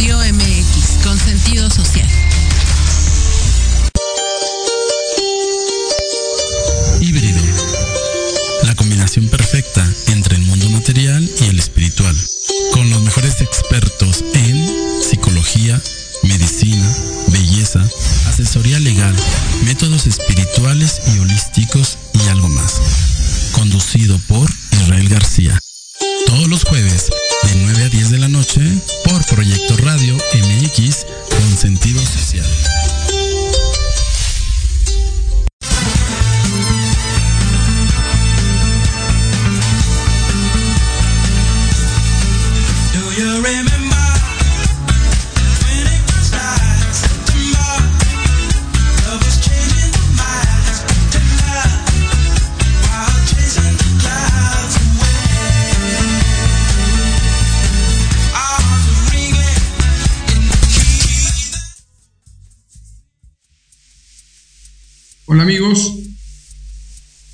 [0.08, 2.08] Radio MX, con sentido social.
[9.26, 12.16] perfecta entre el mundo material y el espiritual,
[12.72, 15.82] con los mejores expertos en psicología,
[16.22, 16.88] medicina,
[17.30, 17.84] belleza,
[18.28, 19.16] asesoría legal,
[19.66, 22.80] métodos espirituales y holísticos y algo más.
[23.54, 25.60] Conducido por Israel García.
[26.28, 27.08] Todos los jueves
[27.44, 28.62] de 9 a 10 de la noche
[30.68, 31.17] MX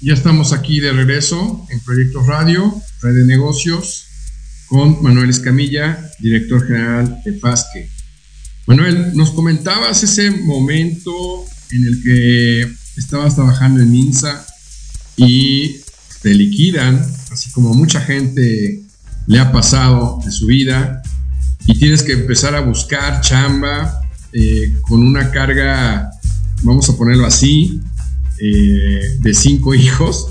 [0.03, 4.05] ya estamos aquí de regreso en Proyectos Radio, Red de Negocios,
[4.67, 7.89] con Manuel Escamilla, director general de FASQUE.
[8.67, 14.45] Manuel, nos comentabas ese momento en el que estabas trabajando en MINSA
[15.15, 15.77] y
[16.21, 18.81] te liquidan, así como mucha gente
[19.27, 21.01] le ha pasado en su vida,
[21.65, 24.01] y tienes que empezar a buscar chamba
[24.33, 26.11] eh, con una carga
[26.63, 27.81] vamos a ponerlo así,
[28.39, 30.27] eh, de cinco hijos.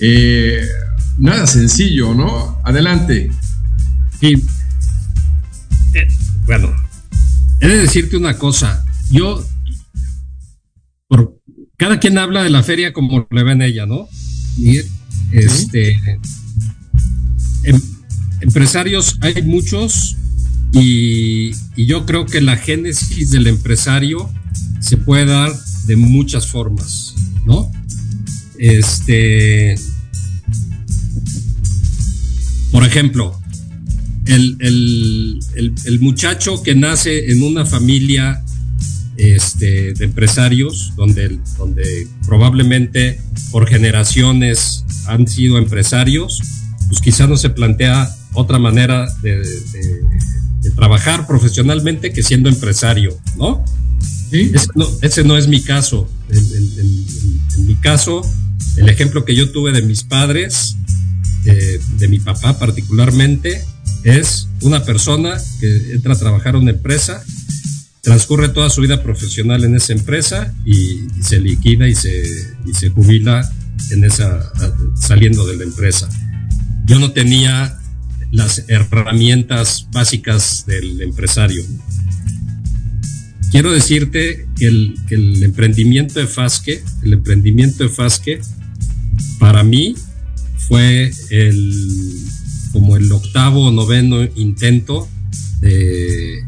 [0.00, 0.66] Eh,
[1.18, 2.60] nada sencillo, ¿no?
[2.64, 3.30] Adelante.
[4.20, 4.42] Sí.
[5.94, 6.08] Eh,
[6.46, 6.74] bueno,
[7.60, 8.84] he de decirte una cosa.
[9.10, 9.44] Yo,
[11.08, 11.40] por,
[11.76, 14.08] cada quien habla de la feria como le ven ella, ¿no?
[14.58, 14.80] Y,
[15.32, 15.92] este,
[17.64, 17.80] em,
[18.40, 20.16] empresarios hay muchos
[20.72, 24.30] y, y yo creo que la génesis del empresario
[24.80, 25.52] se puede dar
[25.86, 27.70] de muchas formas, ¿no?
[28.58, 29.76] Este,
[32.72, 33.38] por ejemplo,
[34.26, 38.42] el, muchacho que nace en una familia
[39.16, 41.84] este, de empresarios, donde, donde
[42.26, 43.20] probablemente
[43.50, 46.42] por generaciones han sido empresarios,
[46.88, 49.42] pues quizá no se plantea otra manera de
[50.74, 53.64] trabajar profesionalmente que siendo empresario, ¿no?
[54.30, 56.08] Ese, no, es mi caso.
[56.30, 58.22] En, mi caso,
[58.76, 60.76] el ejemplo que yo tuve de mis padres,
[61.44, 63.64] de mi papá particularmente,
[64.04, 67.24] es una persona que entra a trabajar en una empresa,
[68.02, 72.22] transcurre toda su vida profesional en esa empresa y, se liquida y se,
[72.64, 73.50] y se jubila
[73.90, 74.52] en esa,
[74.94, 76.08] saliendo de la empresa.
[76.84, 77.78] Yo no tenía
[78.30, 81.64] las herramientas básicas del empresario
[83.50, 88.40] quiero decirte que el, emprendimiento de Fasque, el emprendimiento de Fasque,
[89.38, 89.94] para mí
[90.68, 91.72] fue el,
[92.72, 95.08] como el octavo o noveno intento
[95.60, 96.42] de,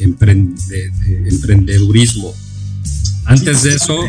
[0.00, 2.34] emprendedurismo.
[3.24, 4.00] Antes de eso,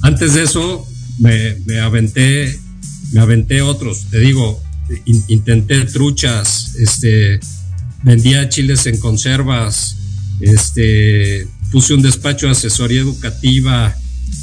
[0.00, 0.86] antes de eso
[1.18, 2.58] me, aventé,
[3.12, 4.06] me aventé otros.
[4.10, 4.62] Te digo,
[5.04, 7.40] intenté truchas, este,
[8.02, 9.96] vendía chiles en conservas,
[10.40, 13.96] este, puse un despacho de asesoría educativa,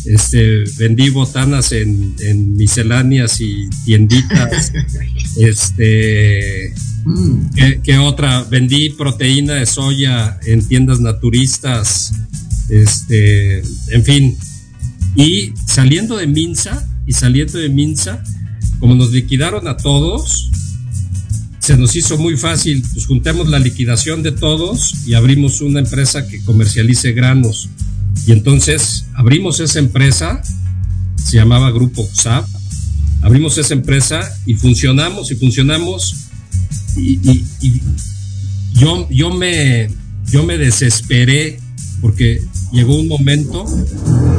[0.05, 2.15] este, vendí botanas en,
[2.55, 4.71] misceláneas y tienditas.
[5.39, 6.73] este,
[7.05, 7.82] mm.
[7.84, 8.43] ¿qué, otra?
[8.43, 12.13] Vendí proteína de soya en tiendas naturistas.
[12.69, 13.59] Este,
[13.91, 14.38] en fin.
[15.15, 18.23] Y saliendo de Minsa, y saliendo de Minsa,
[18.80, 20.49] como nos liquidaron a todos,
[21.70, 26.28] se nos hizo muy fácil, pues juntemos la liquidación de todos y abrimos una empresa
[26.28, 27.70] que comercialice granos.
[28.26, 30.41] Y entonces abrimos esa empresa,
[31.15, 32.47] se llamaba Grupo SAP,
[33.22, 36.15] abrimos esa empresa y funcionamos y funcionamos
[36.97, 37.43] y,
[38.74, 39.89] yo, yo, me,
[40.32, 41.59] yo me desesperé
[42.01, 42.41] porque
[42.74, 43.63] llegó un momento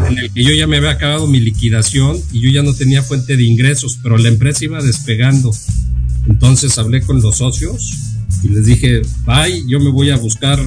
[0.09, 3.05] en el que yo ya me había acabado mi liquidación y yo ya no tenía
[3.05, 5.53] fuente de ingresos, pero la empresa iba despegando.
[6.29, 7.95] Entonces hablé con los socios
[8.43, 10.59] y les dije, bye, yo me voy a buscar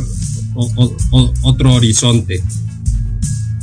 [0.54, 2.44] otro horizonte.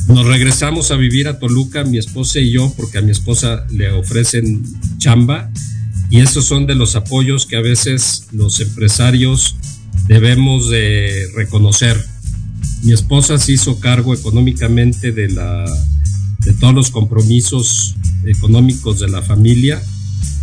[0.08, 3.92] Nos regresamos a vivir a Toluca, mi esposa y yo, porque a mi esposa le
[3.92, 4.64] ofrecen
[4.98, 5.50] chamba
[6.10, 9.56] y esos son de los apoyos que a veces los empresarios
[10.08, 12.04] debemos de reconocer.
[12.82, 15.64] Mi esposa se hizo cargo económicamente de la
[16.40, 19.80] de todos los compromisos económicos de la familia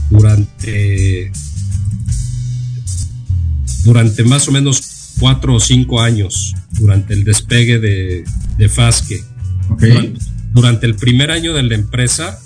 [0.10, 1.32] durante
[3.84, 8.26] durante más o menos cuatro o cinco años durante el despegue de,
[8.58, 9.24] de Fasque.
[10.53, 12.39] Durante, el primer año de la empresa,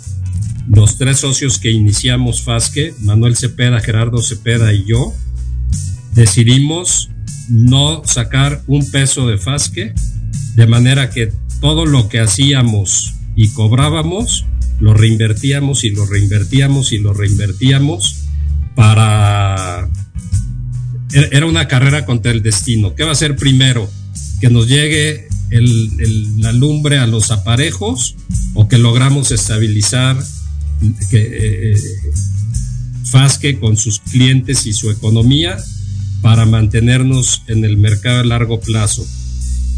[0.67, 5.13] los tres socios que iniciamos Fasque, Manuel Cepeda, Gerardo Cepeda y yo,
[6.13, 7.09] decidimos
[7.49, 9.93] no sacar un peso de Fasque,
[10.55, 11.31] de manera que
[11.61, 14.45] todo lo que hacíamos y cobrábamos,
[14.81, 18.25] lo reinvertíamos y lo reinvertíamos y lo reinvertíamos
[18.75, 19.87] para...
[21.13, 22.95] Era una carrera contra el destino.
[22.95, 23.89] ¿Qué va a ser primero?
[24.39, 28.15] Que nos llegue la lumbre a los aparejos
[28.53, 30.17] o que logramos estabilizar
[31.09, 31.77] que, eh,
[33.03, 35.57] Fasque con sus clientes y su economía
[36.21, 39.05] para mantenernos en el mercado a largo plazo.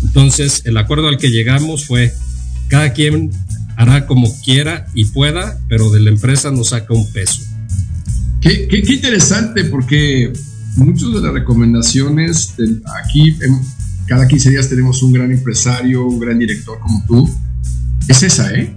[0.04, 2.14] Entonces, el acuerdo al que llegamos fue,
[2.68, 3.32] cada quien
[3.76, 7.42] hará como quiera y pueda, pero de la empresa nos saca un peso.
[8.42, 10.34] Qué, qué, qué interesante, porque
[10.76, 12.56] muchas de las recomendaciones
[13.04, 13.38] aquí
[14.08, 17.40] cada 15 días tenemos un gran empresario, un gran director como tú.
[18.08, 18.76] Es esa, ¿eh?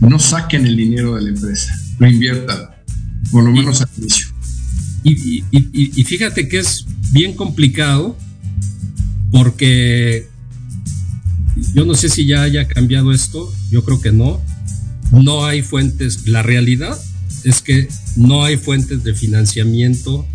[0.00, 2.68] No saquen el dinero de la empresa, lo inviertan,
[3.30, 4.28] por lo menos al inicio.
[5.02, 8.16] Y, y, fíjate que es bien complicado
[9.30, 10.28] porque
[11.78, 14.42] yo no sé si ya haya cambiado esto, yo creo que no.
[15.12, 16.98] No hay fuentes, la realidad
[17.44, 20.26] es que no hay fuentes de financiamiento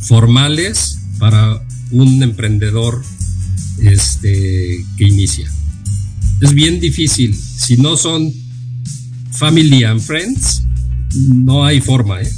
[0.00, 3.04] formales para un emprendedor
[3.84, 5.52] este, que inicia.
[6.40, 7.34] Es bien difícil.
[7.34, 8.32] Si no son
[9.32, 10.62] family and friends,
[11.14, 12.22] no hay forma.
[12.22, 12.32] ¿eh?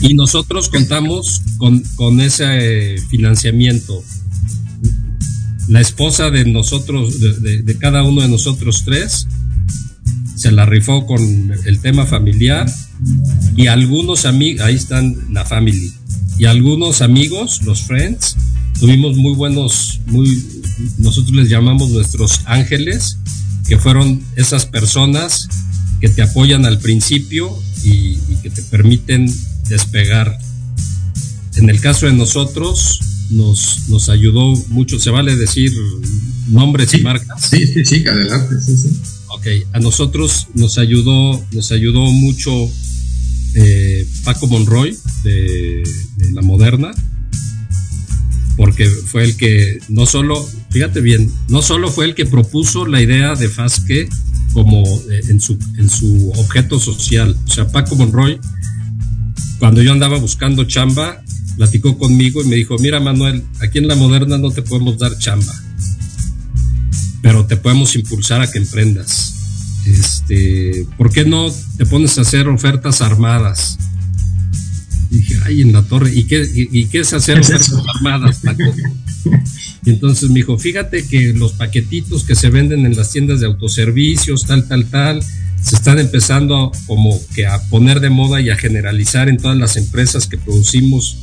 [0.00, 4.02] Y nosotros contamos con, con ese financiamiento.
[5.68, 9.26] La esposa de nosotros, de, cada uno de nosotros tres,
[10.36, 11.20] se la rifó con
[11.64, 12.70] el tema familiar
[13.56, 15.92] y algunos amigos, ahí están la family,
[16.38, 18.36] y algunos amigos, los friends,
[18.80, 20.42] tuvimos muy buenos, muy,
[20.98, 23.18] nosotros les llamamos nuestros ángeles,
[23.68, 25.48] que fueron esas personas
[26.00, 29.32] que te apoyan al principio y, que te permiten
[29.68, 30.36] despegar.
[31.54, 32.98] En el caso de nosotros,
[33.32, 35.72] nos, nos ayudó mucho, se vale decir
[36.48, 37.48] nombres y marcas.
[37.50, 39.00] Sí, sí, sí, adelante, sí, sí.
[39.28, 42.50] Ok, a nosotros nos ayudó, nos ayudó mucho
[43.54, 45.82] eh, Paco Monroy de,
[46.16, 46.92] de La Moderna,
[48.56, 53.00] porque fue el que no solo, fíjate bien, no solo fue el que propuso la
[53.00, 54.08] idea de Fasque
[54.52, 57.36] como eh, en su, en su objeto social.
[57.46, 58.38] O sea, Paco Monroy,
[59.58, 61.22] cuando yo andaba buscando chamba,
[61.56, 65.16] platicó conmigo y me dijo, mira Manuel, aquí en la moderna no te podemos dar
[65.18, 65.54] chamba,
[67.22, 69.34] pero te podemos impulsar a que emprendas.
[69.86, 73.78] Este, ¿por qué no te pones a hacer ofertas armadas?
[75.10, 78.40] dije, ay, en la torre, ¿y qué, y, qué es hacer ofertas armadas,
[79.84, 83.46] Y entonces me dijo, fíjate que los paquetitos que se venden en las tiendas de
[83.46, 85.22] autoservicios, tal, tal, tal,
[85.62, 89.76] se están empezando como que a poner de moda y a generalizar en todas las
[89.76, 91.18] empresas que producimos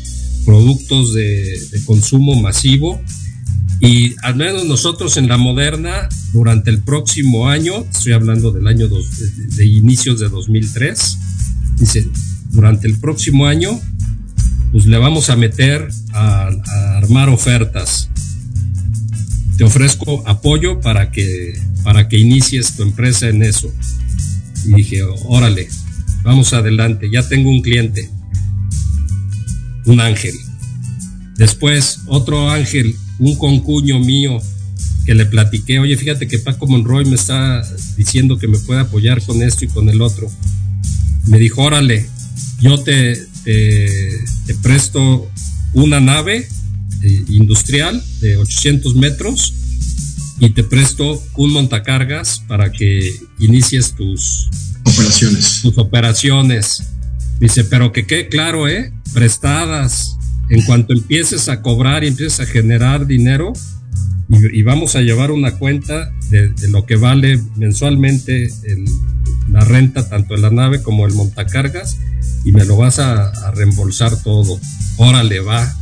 [0.49, 2.99] productos de, consumo masivo.
[3.79, 8.87] Y al menos nosotros en la moderna, durante el próximo año, estoy hablando del año
[8.87, 8.97] de,
[9.55, 11.17] de inicios de 2003,
[11.77, 12.07] dice,
[12.51, 13.79] durante el próximo año,
[14.71, 16.49] pues le vamos a meter a,
[16.97, 18.09] armar ofertas.
[19.55, 23.71] Te ofrezco apoyo para que, para que inicies tu empresa en eso.
[24.65, 25.69] Y dije, órale,
[26.23, 28.09] vamos adelante, ya tengo un cliente,
[29.89, 30.33] un ángel.
[31.35, 34.39] Después, otro ángel, un concuño mío
[35.05, 37.61] que le platiqué, oye, fíjate que Paco Monroy me está
[37.97, 40.29] diciendo que me puede apoyar con esto y con el otro.
[41.25, 42.07] Me dijo, órale,
[42.61, 45.29] yo te, te presto
[45.73, 46.47] una nave
[47.01, 49.53] eh, industrial de 800 metros
[50.39, 52.99] y te presto un montacargas para que
[53.39, 54.49] inicies tus
[54.83, 55.59] operaciones.
[55.61, 56.83] Tus operaciones.
[57.39, 58.91] Dice, pero que quede claro, ¿eh?
[59.13, 60.17] Prestadas.
[60.49, 63.53] En cuanto empieces a cobrar y empieces a generar dinero,
[64.29, 68.49] y, vamos a llevar una cuenta de, lo que vale mensualmente
[69.49, 71.97] la renta, tanto de la nave como el montacargas,
[72.43, 74.59] y me lo vas a, reembolsar todo.
[74.97, 75.75] Órale, va.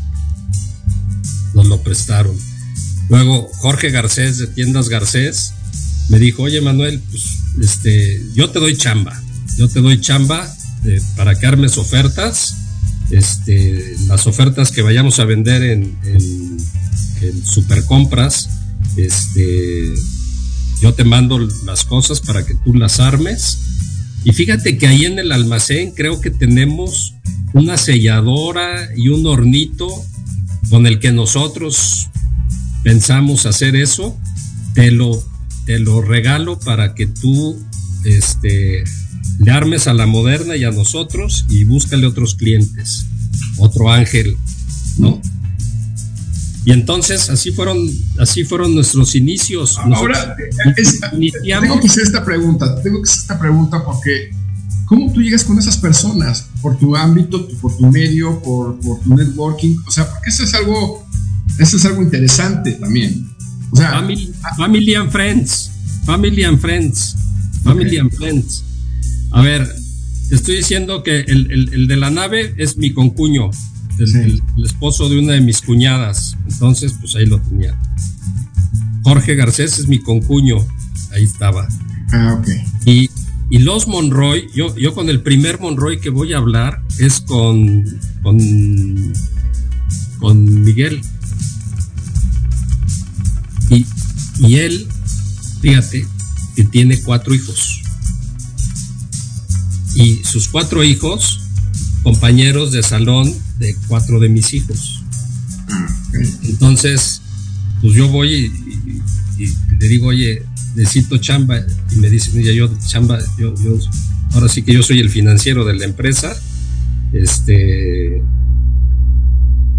[1.54, 2.38] Nos lo prestaron.
[3.10, 5.54] Luego Jorge Garcés de Tiendas Garcés
[6.10, 7.26] me dijo, oye Manuel, pues
[7.62, 9.22] este, yo te doy chamba,
[9.58, 10.48] yo te doy chamba
[11.16, 12.56] para que armes ofertas,
[13.12, 16.58] este, las ofertas que vayamos a vender en, en,
[17.22, 18.50] en supercompras,
[18.98, 19.94] este,
[20.82, 23.60] yo te mando las cosas para que tú las armes.
[24.24, 27.16] Y fíjate que ahí en el almacén creo que tenemos
[27.54, 29.88] una selladora y un hornito
[30.70, 32.10] con el que nosotros
[32.84, 34.18] pensamos hacer eso,
[34.74, 35.24] te lo,
[35.66, 37.58] te lo regalo para que tú
[38.04, 38.84] este,
[39.40, 43.06] le armes a la moderna y a nosotros y búscale otros clientes,
[43.58, 44.36] otro ángel,
[44.98, 45.22] ¿no?
[46.66, 47.78] Y entonces así fueron,
[48.20, 49.78] así fueron nuestros inicios.
[49.78, 50.36] Ahora,
[50.76, 54.32] tengo que hacer esta pregunta, tengo que hacer esta pregunta porque
[54.86, 56.50] ¿cómo tú llegas con esas personas?
[56.62, 60.54] Por tu ámbito, por tu medio, por, por tu networking, o sea, porque eso es
[60.54, 61.08] algo
[61.60, 63.30] eso es algo interesante también.
[63.72, 63.92] O sea,
[64.58, 65.72] family, and friends.
[66.06, 67.16] Family and friends.
[67.64, 68.64] Family and friends.
[69.38, 69.72] A ver,
[70.30, 73.52] te estoy diciendo que el, de la nave es mi concuño,
[74.00, 76.36] el, esposo de una de mis cuñadas.
[76.50, 77.80] Entonces, pues ahí lo tenía.
[79.04, 80.58] Jorge Garcés es mi concuño.
[81.12, 81.68] Ahí estaba.
[82.14, 82.48] Ah, ok.
[82.88, 83.12] Y,
[83.52, 87.86] y los Monroy, yo, yo con el primer Monroy que voy a hablar es con,
[88.24, 89.14] con,
[90.18, 91.00] con Miguel.
[93.70, 94.88] Y, él,
[95.62, 96.08] fíjate,
[96.56, 97.84] que tiene cuatro hijos.
[99.98, 101.42] Y sus cuatro hijos,
[102.04, 105.04] compañeros de salón de cuatro de mis hijos.
[106.44, 107.22] Entonces,
[107.82, 108.52] pues yo voy
[109.38, 110.44] y, le digo, oye,
[110.76, 111.60] necesito chamba.
[111.92, 113.78] Y me dice, mira, yo chamba, yo, yo,
[114.34, 116.36] ahora sí que yo soy el financiero de la empresa.
[117.14, 118.22] Este,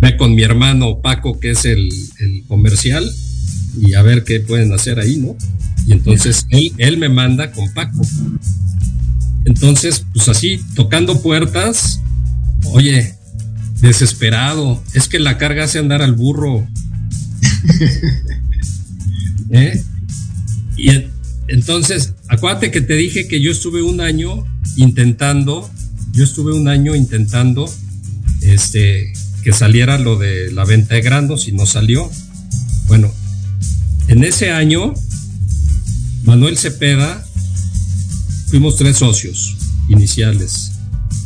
[0.00, 1.88] ve con mi hermano Paco, que es el,
[2.18, 3.08] el comercial,
[3.80, 5.36] y a ver qué pueden hacer ahí, ¿no?
[5.86, 8.02] Y entonces él, él me manda con Paco.
[9.48, 12.02] Entonces, pues así, tocando puertas,
[12.66, 13.14] oye,
[13.80, 16.68] desesperado, es que la carga hace andar al burro.
[19.50, 19.82] ¿Eh?
[20.76, 20.90] Y
[21.48, 24.44] entonces, acuérdate que te dije que yo estuve un año
[24.76, 25.70] intentando,
[26.12, 27.72] yo estuve un año intentando
[28.42, 32.10] este, que saliera lo de la venta de granos y no salió.
[32.86, 33.10] Bueno,
[34.08, 34.92] en ese año,
[36.24, 37.24] Manuel Cepeda,
[38.48, 39.56] fuimos tres socios
[39.88, 40.72] iniciales.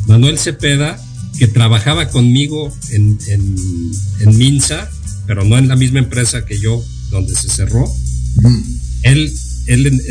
[0.07, 0.99] Manuel Cepeda,
[1.37, 4.89] que trabajaba conmigo en, en, Minsa,
[5.25, 7.85] pero no en la misma empresa que yo, donde se cerró.
[9.03, 9.31] Él,
[9.67, 10.01] él,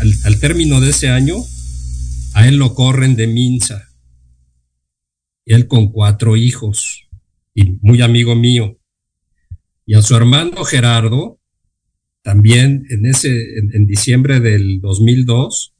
[0.00, 1.36] al, al, término de ese año,
[2.34, 3.88] a él lo corren de Minsa.
[5.44, 7.08] Y él con cuatro hijos,
[7.54, 8.78] y muy amigo mío.
[9.86, 11.40] Y a su hermano Gerardo,
[12.22, 15.74] también en ese, en, diciembre del 2002,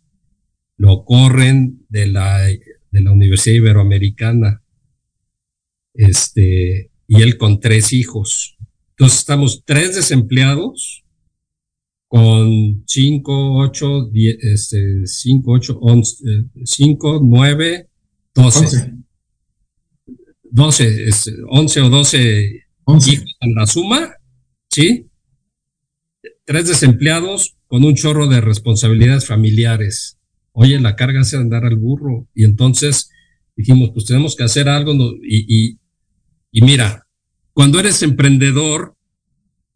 [0.80, 4.62] lo corren de la, de la Universidad Iberoamericana.
[5.92, 8.56] Este, y él con tres hijos.
[8.92, 11.04] Entonces estamos tres desempleados
[12.08, 17.90] con cinco, ocho, diez, este, cinco, ocho, once, eh, cinco, nueve,
[18.34, 18.94] doce.
[20.44, 24.14] Doce, este, once o doce hijos en la suma,
[24.70, 25.06] ¿sí?
[26.44, 30.19] tres desempleados con un chorro de responsabilidades familiares.
[30.52, 32.28] Oye, la carga hace andar al burro.
[32.34, 33.10] Y entonces
[33.56, 34.92] dijimos, pues tenemos que hacer algo.
[35.22, 35.78] Y,
[36.52, 37.06] mira,
[37.52, 38.96] cuando eres emprendedor,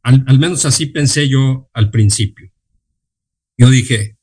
[0.02, 2.50] al, al menos así pensé yo al principio.
[3.56, 4.18] Yo dije,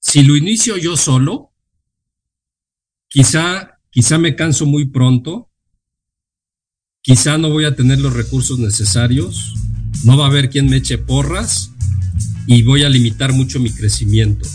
[0.00, 1.52] si lo inicio yo solo,
[3.08, 5.50] quizá, quizá me canso muy pronto,
[7.02, 9.54] quizá no voy a tener los recursos necesarios,
[10.04, 11.75] no va a haber quien me eche porras
[12.46, 14.48] y voy a limitar mucho mi crecimiento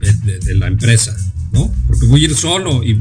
[0.00, 1.16] de, la empresa,
[1.52, 1.72] ¿no?
[1.86, 3.00] Porque voy a ir solo y,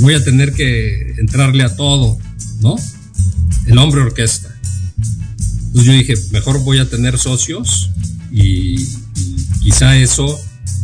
[0.00, 2.18] voy a tener que entrarle a todo,
[2.60, 2.76] ¿no?
[3.66, 4.54] El hombre orquesta.
[5.66, 7.90] Entonces yo dije, mejor voy a tener socios
[8.30, 8.76] y,
[9.62, 10.38] quizá eso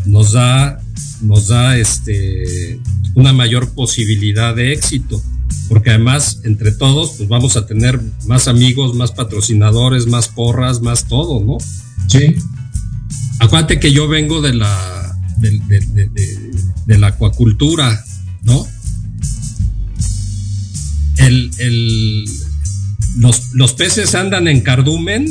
[0.06, 0.82] nos da,
[1.20, 2.80] nos da este,
[3.14, 5.22] una mayor posibilidad de éxito,
[5.68, 11.06] porque además entre todos pues vamos a tener más amigos, más patrocinadores, más porras, más
[11.06, 11.58] todo, ¿no?
[12.08, 12.36] Sí.
[13.38, 15.02] Acuérdate que yo vengo de la
[16.86, 18.04] de, la acuacultura,
[18.42, 18.66] ¿no?
[21.16, 22.24] El, el,
[23.16, 25.26] los, los peces andan en cardumen,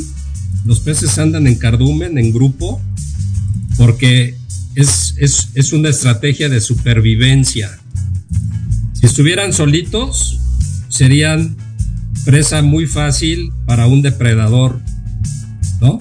[0.64, 2.80] los peces andan en cardumen, en grupo,
[3.76, 4.36] porque
[4.74, 7.78] es, es, es una estrategia de supervivencia.
[8.92, 10.38] Si estuvieran solitos,
[10.88, 11.56] serían
[12.24, 14.80] presa muy fácil para un depredador,
[15.80, 15.98] ¿no?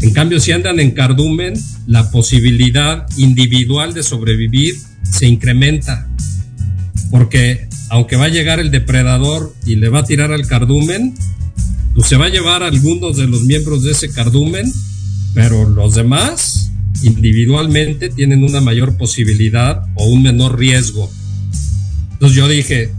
[0.00, 1.54] En cambio, si andan en cardumen,
[1.86, 6.08] la posibilidad individual de sobrevivir se incrementa,
[7.10, 11.14] porque aunque va a llegar el depredador y le va a tirar al cardumen,
[11.94, 14.72] pues se va a llevar a algunos de los miembros de ese cardumen,
[15.34, 16.70] pero los demás
[17.02, 21.10] individualmente tienen una mayor posibilidad o un menor riesgo.
[22.12, 22.92] Entonces yo dije,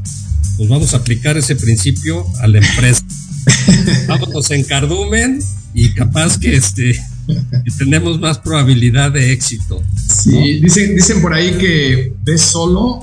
[0.57, 3.03] pues vamos a aplicar ese principio a la empresa.
[4.07, 5.39] Vámonos en cardumen
[5.73, 6.99] y capaz que este
[7.77, 9.83] tenemos más probabilidad de éxito.
[10.07, 12.99] Sí, dicen, dicen por ahí que ves solo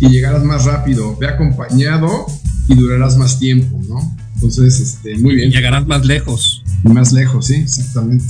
[0.00, 2.26] y llegarás más rápido, ve acompañado
[2.68, 4.16] y durarás más tiempo, ¿no?
[4.34, 5.50] Entonces, este, muy bien.
[5.50, 6.64] llegarás más lejos.
[6.82, 8.24] Más lejos, sí, exactamente.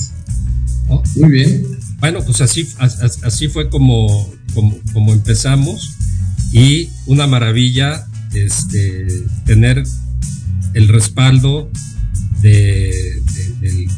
[1.15, 1.65] Muy bien.
[1.99, 4.29] Bueno, pues así, así fue como,
[4.93, 5.95] como, empezamos
[6.51, 9.07] y una maravilla este,
[9.45, 9.83] tener
[10.73, 11.71] el respaldo
[12.43, 13.21] de,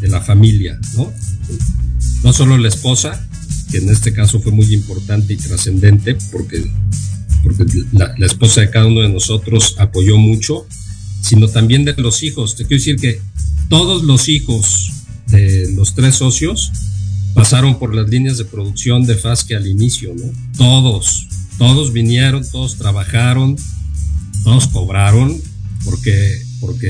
[0.07, 1.11] la familia, ¿no?
[2.23, 3.27] No solo la esposa,
[3.71, 6.63] que en este caso fue muy importante y trascendente porque,
[7.43, 10.67] porque la, esposa de cada uno de nosotros apoyó mucho,
[11.21, 12.55] sino también de los hijos.
[12.55, 13.19] Te quiero decir que
[13.67, 14.91] todos los hijos
[15.27, 16.71] de los tres socios
[17.33, 20.31] pasaron por las líneas de producción de Fasque al inicio, ¿no?
[20.55, 21.27] Todos,
[21.57, 23.57] todos vinieron, todos trabajaron,
[24.43, 25.35] todos cobraron,
[25.83, 26.87] porque, porque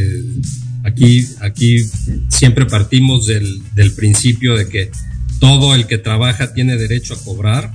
[0.85, 1.77] aquí, aquí
[2.29, 4.91] siempre partimos del, del principio de que
[5.39, 7.71] todo el que trabaja tiene derecho a cobrar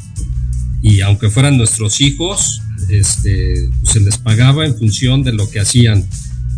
[0.82, 5.60] y aunque fueran nuestros hijos, este, pues se les pagaba en función de lo que
[5.60, 6.06] hacían.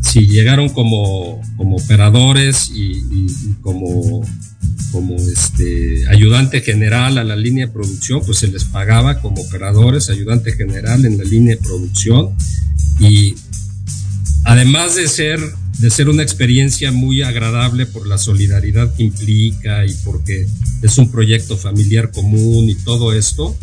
[0.01, 3.27] Si llegaron como, como operadores y, y
[3.61, 4.23] como
[4.93, 10.11] como este ayudante general a la línea de producción, pues se les pagaba como operadores,
[10.11, 12.37] ayudante general en la línea de producción
[13.01, 13.35] y
[14.45, 15.41] además de ser
[15.83, 20.47] de ser una experiencia muy agradable por la solidaridad que implica y porque
[20.81, 23.57] es un proyecto familiar común y todo esto,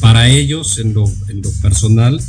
[0.00, 2.22] para ellos en lo, en lo personal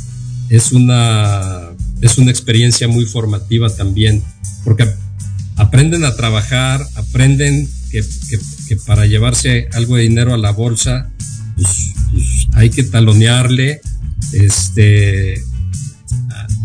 [0.50, 1.70] es una,
[2.02, 4.22] es una experiencia muy formativa también,
[4.62, 4.86] porque
[5.56, 8.04] aprenden a trabajar, aprenden que,
[8.86, 11.10] para llevarse algo de dinero a la bolsa,
[11.56, 13.80] pues, pues, hay que talonearle,
[14.34, 15.42] este,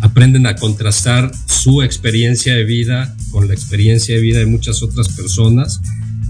[0.04, 5.08] aprenden a contrastar su experiencia de vida con la experiencia de vida de muchas otras
[5.08, 5.80] personas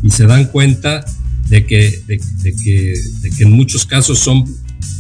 [0.04, 1.04] y se dan cuenta
[1.50, 4.46] de que, de, que, de que en muchos casos son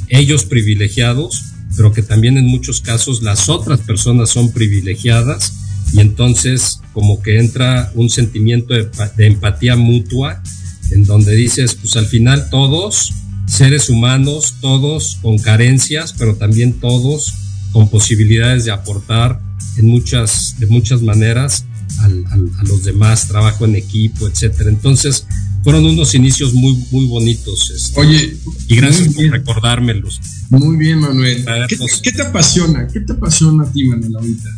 [0.09, 1.43] ellos privilegiados,
[1.77, 5.53] pero que también en muchos casos las otras personas son privilegiadas.
[5.93, 8.89] Y entonces como que entra un sentimiento de,
[9.27, 10.41] empatía mutua
[10.89, 13.13] en donde dices, pues al final todos,
[13.45, 17.35] seres humanos, todos con carencias, pero también todos
[17.73, 19.41] con posibilidades de aportar
[19.77, 21.65] en muchas, de muchas maneras
[21.99, 24.69] a los demás, trabajo en equipo, etcétera.
[24.69, 25.25] Entonces,
[25.63, 27.71] fueron unos inicios muy, muy bonitos.
[27.71, 30.19] Este, Oye, y gracias por recordármelos.
[30.49, 31.45] Muy bien, Manuel.
[31.67, 32.87] ¿Qué, ¿Qué, te apasiona?
[32.87, 34.49] ¿Qué te apasiona a ti, Manuel, ahorita?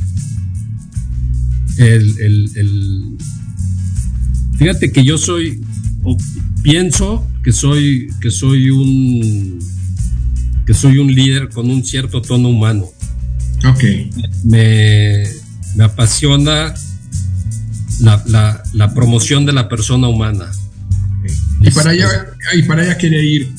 [1.77, 3.17] el,
[4.57, 5.61] fíjate que yo soy,
[6.03, 6.17] o
[6.63, 9.59] pienso que soy, que soy un,
[10.65, 12.87] que soy un líder con un cierto tono humano.
[13.67, 13.83] Ok.
[14.43, 15.23] Me,
[15.75, 16.73] me apasiona
[17.99, 20.51] la, la, promoción de la persona humana.
[21.61, 22.07] Y para allá,
[22.53, 23.53] y para allá quería ir.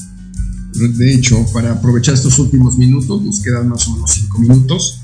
[0.74, 5.00] De hecho, para aprovechar estos últimos minutos, nos quedan más o menos cinco minutos.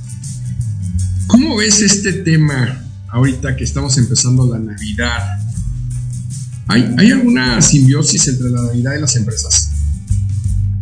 [1.27, 2.83] ¿Cómo ves este tema
[3.13, 5.39] ahorita que estamos empezando la Navidad,
[6.67, 9.71] ¿hay, ¿hay alguna simbiosis entre la Navidad y las empresas?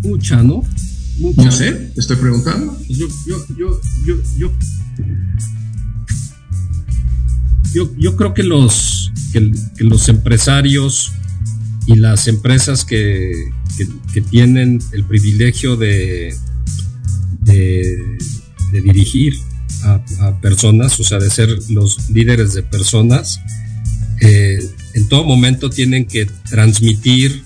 [0.03, 0.63] Mucha, ¿no?
[1.21, 2.79] No sé, te estoy preguntando.
[2.89, 4.53] Yo, yo, yo, yo, yo,
[7.75, 11.13] yo, yo creo que los, que, los empresarios
[11.87, 13.33] y las empresas que,
[14.15, 16.35] que, tienen el privilegio de,
[17.43, 18.19] de,
[18.73, 19.35] de dirigir
[19.83, 23.41] a, personas, o sea, de ser los líderes de personas,
[24.23, 24.59] eh,
[24.95, 27.43] en todo momento tienen que transmitir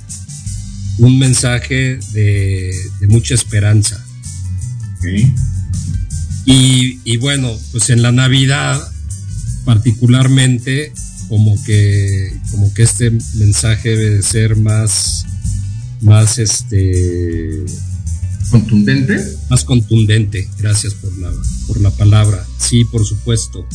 [0.98, 2.72] un mensaje de,
[3.08, 4.04] mucha esperanza.
[6.46, 8.80] Y, bueno, pues en la Navidad,
[9.64, 10.92] particularmente,
[11.28, 15.24] como que, como que este mensaje debe ser más,
[16.00, 17.64] más este
[18.50, 19.16] contundente.
[19.50, 21.30] Más contundente, gracias por la,
[21.66, 22.46] por la palabra.
[22.58, 23.66] Sí, por supuesto.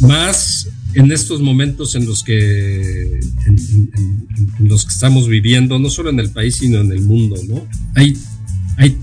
[0.00, 3.90] Más en estos momentos en los que en,
[4.60, 7.66] los que estamos viviendo, no solo en el país, sino en el mundo, ¿no?
[7.94, 8.16] Hay,
[8.76, 8.96] hay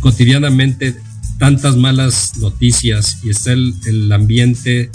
[0.00, 0.96] cotidianamente
[1.38, 4.90] tantas malas noticias y está el, ambiente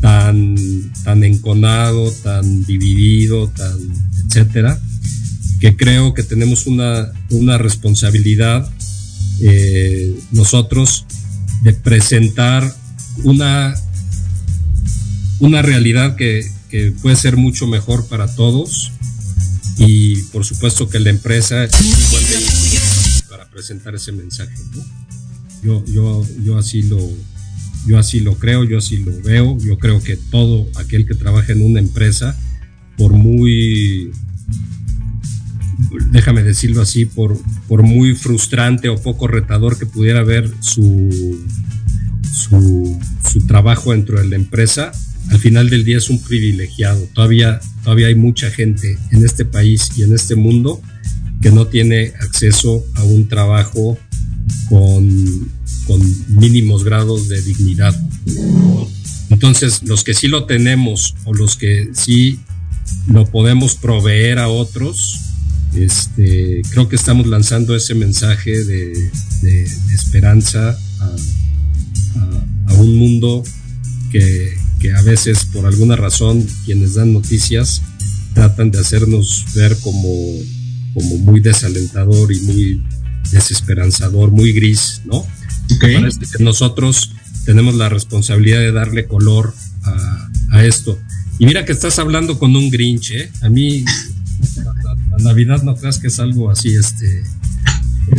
[0.00, 0.56] tan,
[1.04, 3.78] tan enconado, tan dividido, tan
[4.26, 4.80] etcétera,
[5.60, 8.68] que creo que tenemos una, una responsabilidad
[9.40, 11.06] eh, nosotros
[11.62, 12.74] de presentar
[13.22, 13.74] una,
[15.40, 16.50] una realidad que,
[17.02, 18.90] puede ser mucho mejor para todos
[19.78, 24.54] y por supuesto que la empresa es para presentar ese mensaje.
[25.62, 26.98] Yo, yo, yo así lo,
[27.86, 31.52] yo así lo creo, yo así lo veo, yo creo que todo aquel que trabaja
[31.52, 32.36] en una empresa,
[32.96, 34.10] por muy
[36.10, 41.38] déjame decirlo así, por, por muy frustrante o poco retador que pudiera ver su,
[42.32, 42.98] su,
[43.46, 44.92] trabajo dentro de la empresa,
[45.34, 47.08] al final del día es un privilegiado.
[47.12, 50.80] Todavía, todavía hay mucha gente en este país y en este mundo
[51.42, 53.98] que no tiene acceso a un trabajo
[54.68, 55.52] con,
[56.28, 57.94] mínimos grados de dignidad.
[59.28, 62.38] Entonces, los que sí lo tenemos o los que sí
[63.08, 65.18] lo podemos proveer a otros,
[65.74, 68.92] este, creo que estamos lanzando ese mensaje de,
[69.92, 73.42] esperanza a, un mundo
[74.10, 77.82] que, a veces por alguna razón quienes dan noticias
[78.34, 80.08] tratan de hacernos ver como,
[80.92, 82.82] como muy desalentador y muy
[83.30, 85.26] desesperanzador, muy gris, ¿no?
[85.80, 87.12] Parece que nosotros
[87.44, 90.98] tenemos la responsabilidad de darle color a, a, esto.
[91.38, 93.30] Y mira que estás hablando con un Grinch, ¿eh?
[93.42, 93.84] A mí
[94.56, 97.22] la, Navidad no creas que es algo así, este,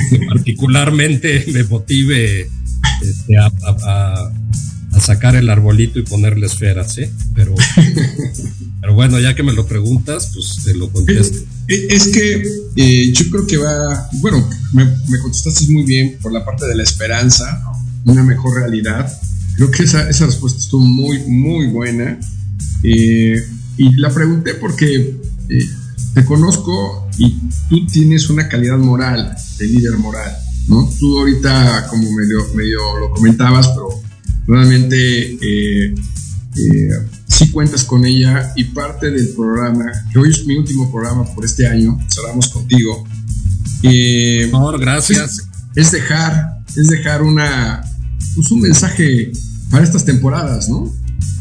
[0.09, 2.49] que particularmente me motive
[3.01, 4.31] este, a,
[4.99, 7.11] sacar el arbolito y ponerle esferas, ¿eh?
[7.33, 7.55] Pero,
[8.81, 11.37] pero bueno, ya que me lo preguntas, pues te lo contesto.
[11.67, 12.43] Es, que
[12.75, 14.85] eh, yo creo que va, bueno, me,
[15.21, 17.63] contestaste muy bien por la parte de la esperanza,
[18.05, 19.11] una mejor realidad.
[19.55, 22.19] Creo que esa, esa respuesta estuvo muy, muy buena.
[22.83, 23.43] Eh,
[23.77, 25.17] y la pregunté porque
[25.49, 25.69] eh,
[26.13, 27.35] te conozco y
[27.69, 30.31] tú tienes una calidad moral, de líder moral,
[30.67, 30.89] ¿no?
[30.99, 34.04] Tú ahorita, como medio, medio lo comentabas, pero
[34.47, 35.95] realmente eh,
[36.57, 36.89] eh,
[37.27, 41.43] sí cuentas con ella y parte del programa, que hoy es mi último programa por
[41.43, 43.05] este año, cerramos contigo.
[43.83, 45.41] Eh, por favor, gracias.
[45.75, 47.83] Es, dejar, es dejar una,
[48.35, 49.31] pues un mensaje
[49.69, 50.93] para estas temporadas, ¿no?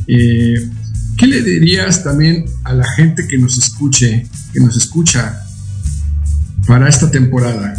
[0.09, 0.69] Eh,
[1.17, 5.47] ¿Qué le dirías también a la gente que nos escuche, que nos escucha
[6.67, 7.75] para esta temporada?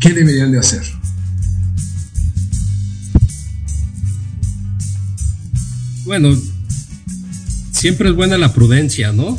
[0.00, 0.97] ¿Qué deberían de hacer?
[6.08, 6.34] Bueno,
[7.70, 9.36] siempre es buena la prudencia, ¿no?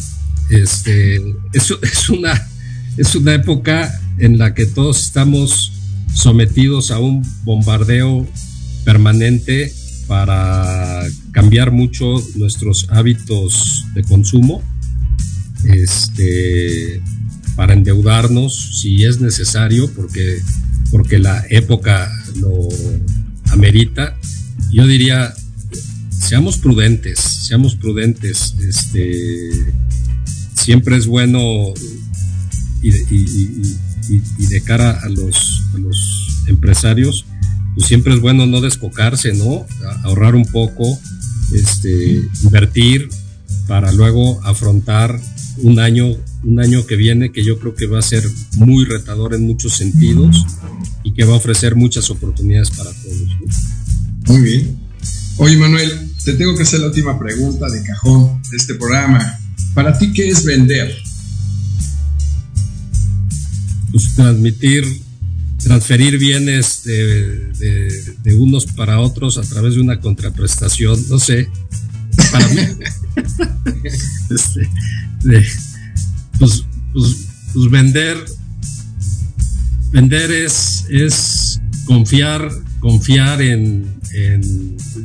[0.51, 1.15] Este,
[1.51, 2.47] es, es, una,
[2.95, 5.72] es una época en la que todos estamos
[6.13, 8.28] sometidos a un bombardeo
[8.86, 9.74] permanente
[10.05, 14.61] para cambiar mucho nuestros hábitos de consumo,
[15.63, 17.01] este,
[17.55, 20.38] para endeudarnos si es necesario, porque,
[20.91, 22.70] porque la época lo
[23.47, 24.15] amerita.
[24.72, 25.34] Yo diría,
[26.20, 28.53] seamos prudentes, seamos prudentes.
[28.59, 29.49] Este,
[30.53, 31.74] siempre es bueno
[32.82, 32.91] y,
[34.47, 37.26] de cara a los, a los empresarios,
[37.76, 39.65] pues siempre es bueno no descocarse, ¿no?
[40.03, 40.99] Ahorrar un poco,
[41.53, 43.09] este, invertir
[43.67, 45.20] para luego afrontar
[45.57, 48.24] un año, un año que viene que yo creo que va a ser
[48.57, 50.45] muy retador en muchos sentidos
[51.03, 53.53] y que va a ofrecer muchas oportunidades para todos.
[54.28, 54.78] Muy bien.
[55.38, 59.40] Oye, Manuel, te tengo que hacer la última pregunta de cajón de este programa.
[59.74, 60.96] ¿Para ti qué es vender?
[63.92, 64.86] Pues transmitir
[65.58, 71.50] transferir bienes de, unos para otros a través de una contraprestación, no sé,
[72.32, 72.62] para mí.
[74.30, 74.70] Este,
[76.38, 76.64] pues,
[76.94, 77.16] pues,
[77.54, 78.18] pues, vender,
[79.92, 82.50] vender es, es confiar,
[82.80, 83.98] confiar en,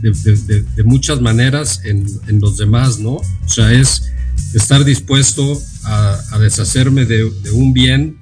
[0.01, 2.07] de, muchas maneras en,
[2.41, 3.15] los demás, ¿no?
[3.15, 4.11] O sea, es
[4.55, 8.17] estar dispuesto a, deshacerme de, un bien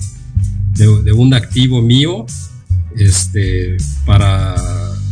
[0.74, 2.26] de, un activo mío
[2.96, 3.76] este,
[4.06, 4.54] para,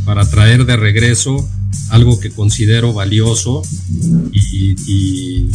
[0.05, 1.49] para traer de regreso
[1.91, 3.63] algo que considero valioso
[4.33, 5.51] y, y,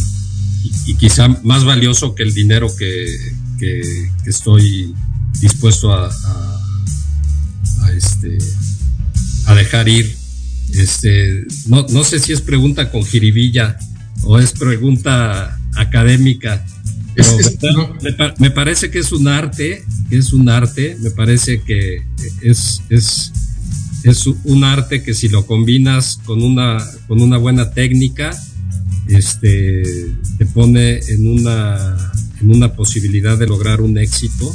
[0.98, 3.06] quizá más valioso que el dinero que,
[4.26, 4.94] estoy
[5.40, 6.08] dispuesto a,
[7.82, 8.38] a, este,
[9.46, 10.14] a dejar ir.
[10.74, 13.78] Este, no, no sé si es pregunta con jiribilla
[14.22, 16.64] o es pregunta académica.
[18.38, 22.02] me, parece que es un arte, es un arte, me parece que
[22.42, 23.32] es, es,
[24.02, 28.36] es un arte que si lo combinas con una, con una buena técnica,
[29.08, 29.82] este,
[30.36, 31.96] te pone en una,
[32.40, 34.54] en una posibilidad de lograr un éxito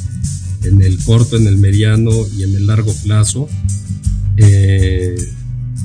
[0.63, 3.49] en el corto, en el mediano y en el largo plazo.
[4.37, 5.15] Eh,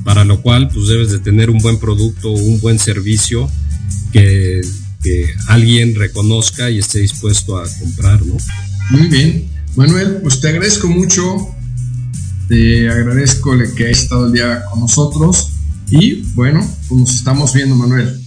[0.03, 3.49] para lo cual pues debes de tener un buen producto, un buen servicio
[4.11, 4.61] que,
[5.47, 8.35] alguien reconozca y esté dispuesto a comprar, ¿no?
[8.89, 9.47] Muy bien.
[9.77, 11.55] Manuel, pues te agradezco mucho,
[12.49, 15.49] te agradezco que hayas estado el día con nosotros
[15.89, 18.19] y bueno, pues nos estamos viendo, Manuel.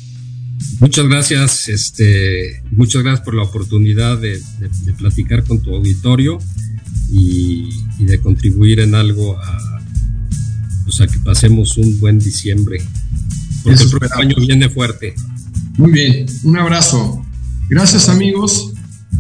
[0.81, 4.41] Muchas gracias, este, muchas gracias por la oportunidad de,
[4.97, 6.39] platicar con tu auditorio
[7.11, 7.69] y,
[7.99, 9.80] de contribuir en algo a,
[11.07, 12.79] que pasemos un buen diciembre,
[13.63, 15.15] porque el próximo año viene fuerte.
[15.77, 17.25] Muy bien, un abrazo.
[17.69, 18.73] Gracias amigos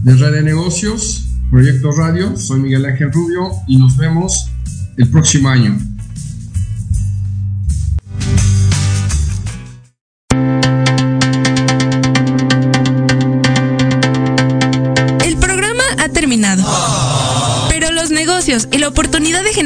[0.02, 2.36] de Red de Negocios, Proyecto Radio.
[2.36, 4.46] Soy Miguel Ángel Rubio y nos vemos
[4.96, 5.78] el próximo año.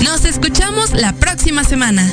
[0.04, 2.12] Nos escuchamos la próxima semana.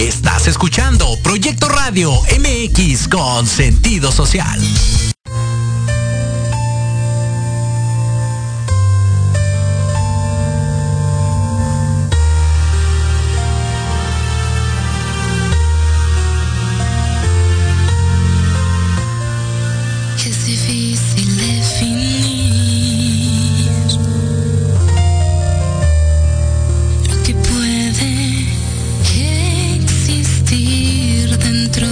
[0.00, 4.60] Estás escuchando Proyecto Radio MX con sentido social.
[31.52, 31.91] encuentro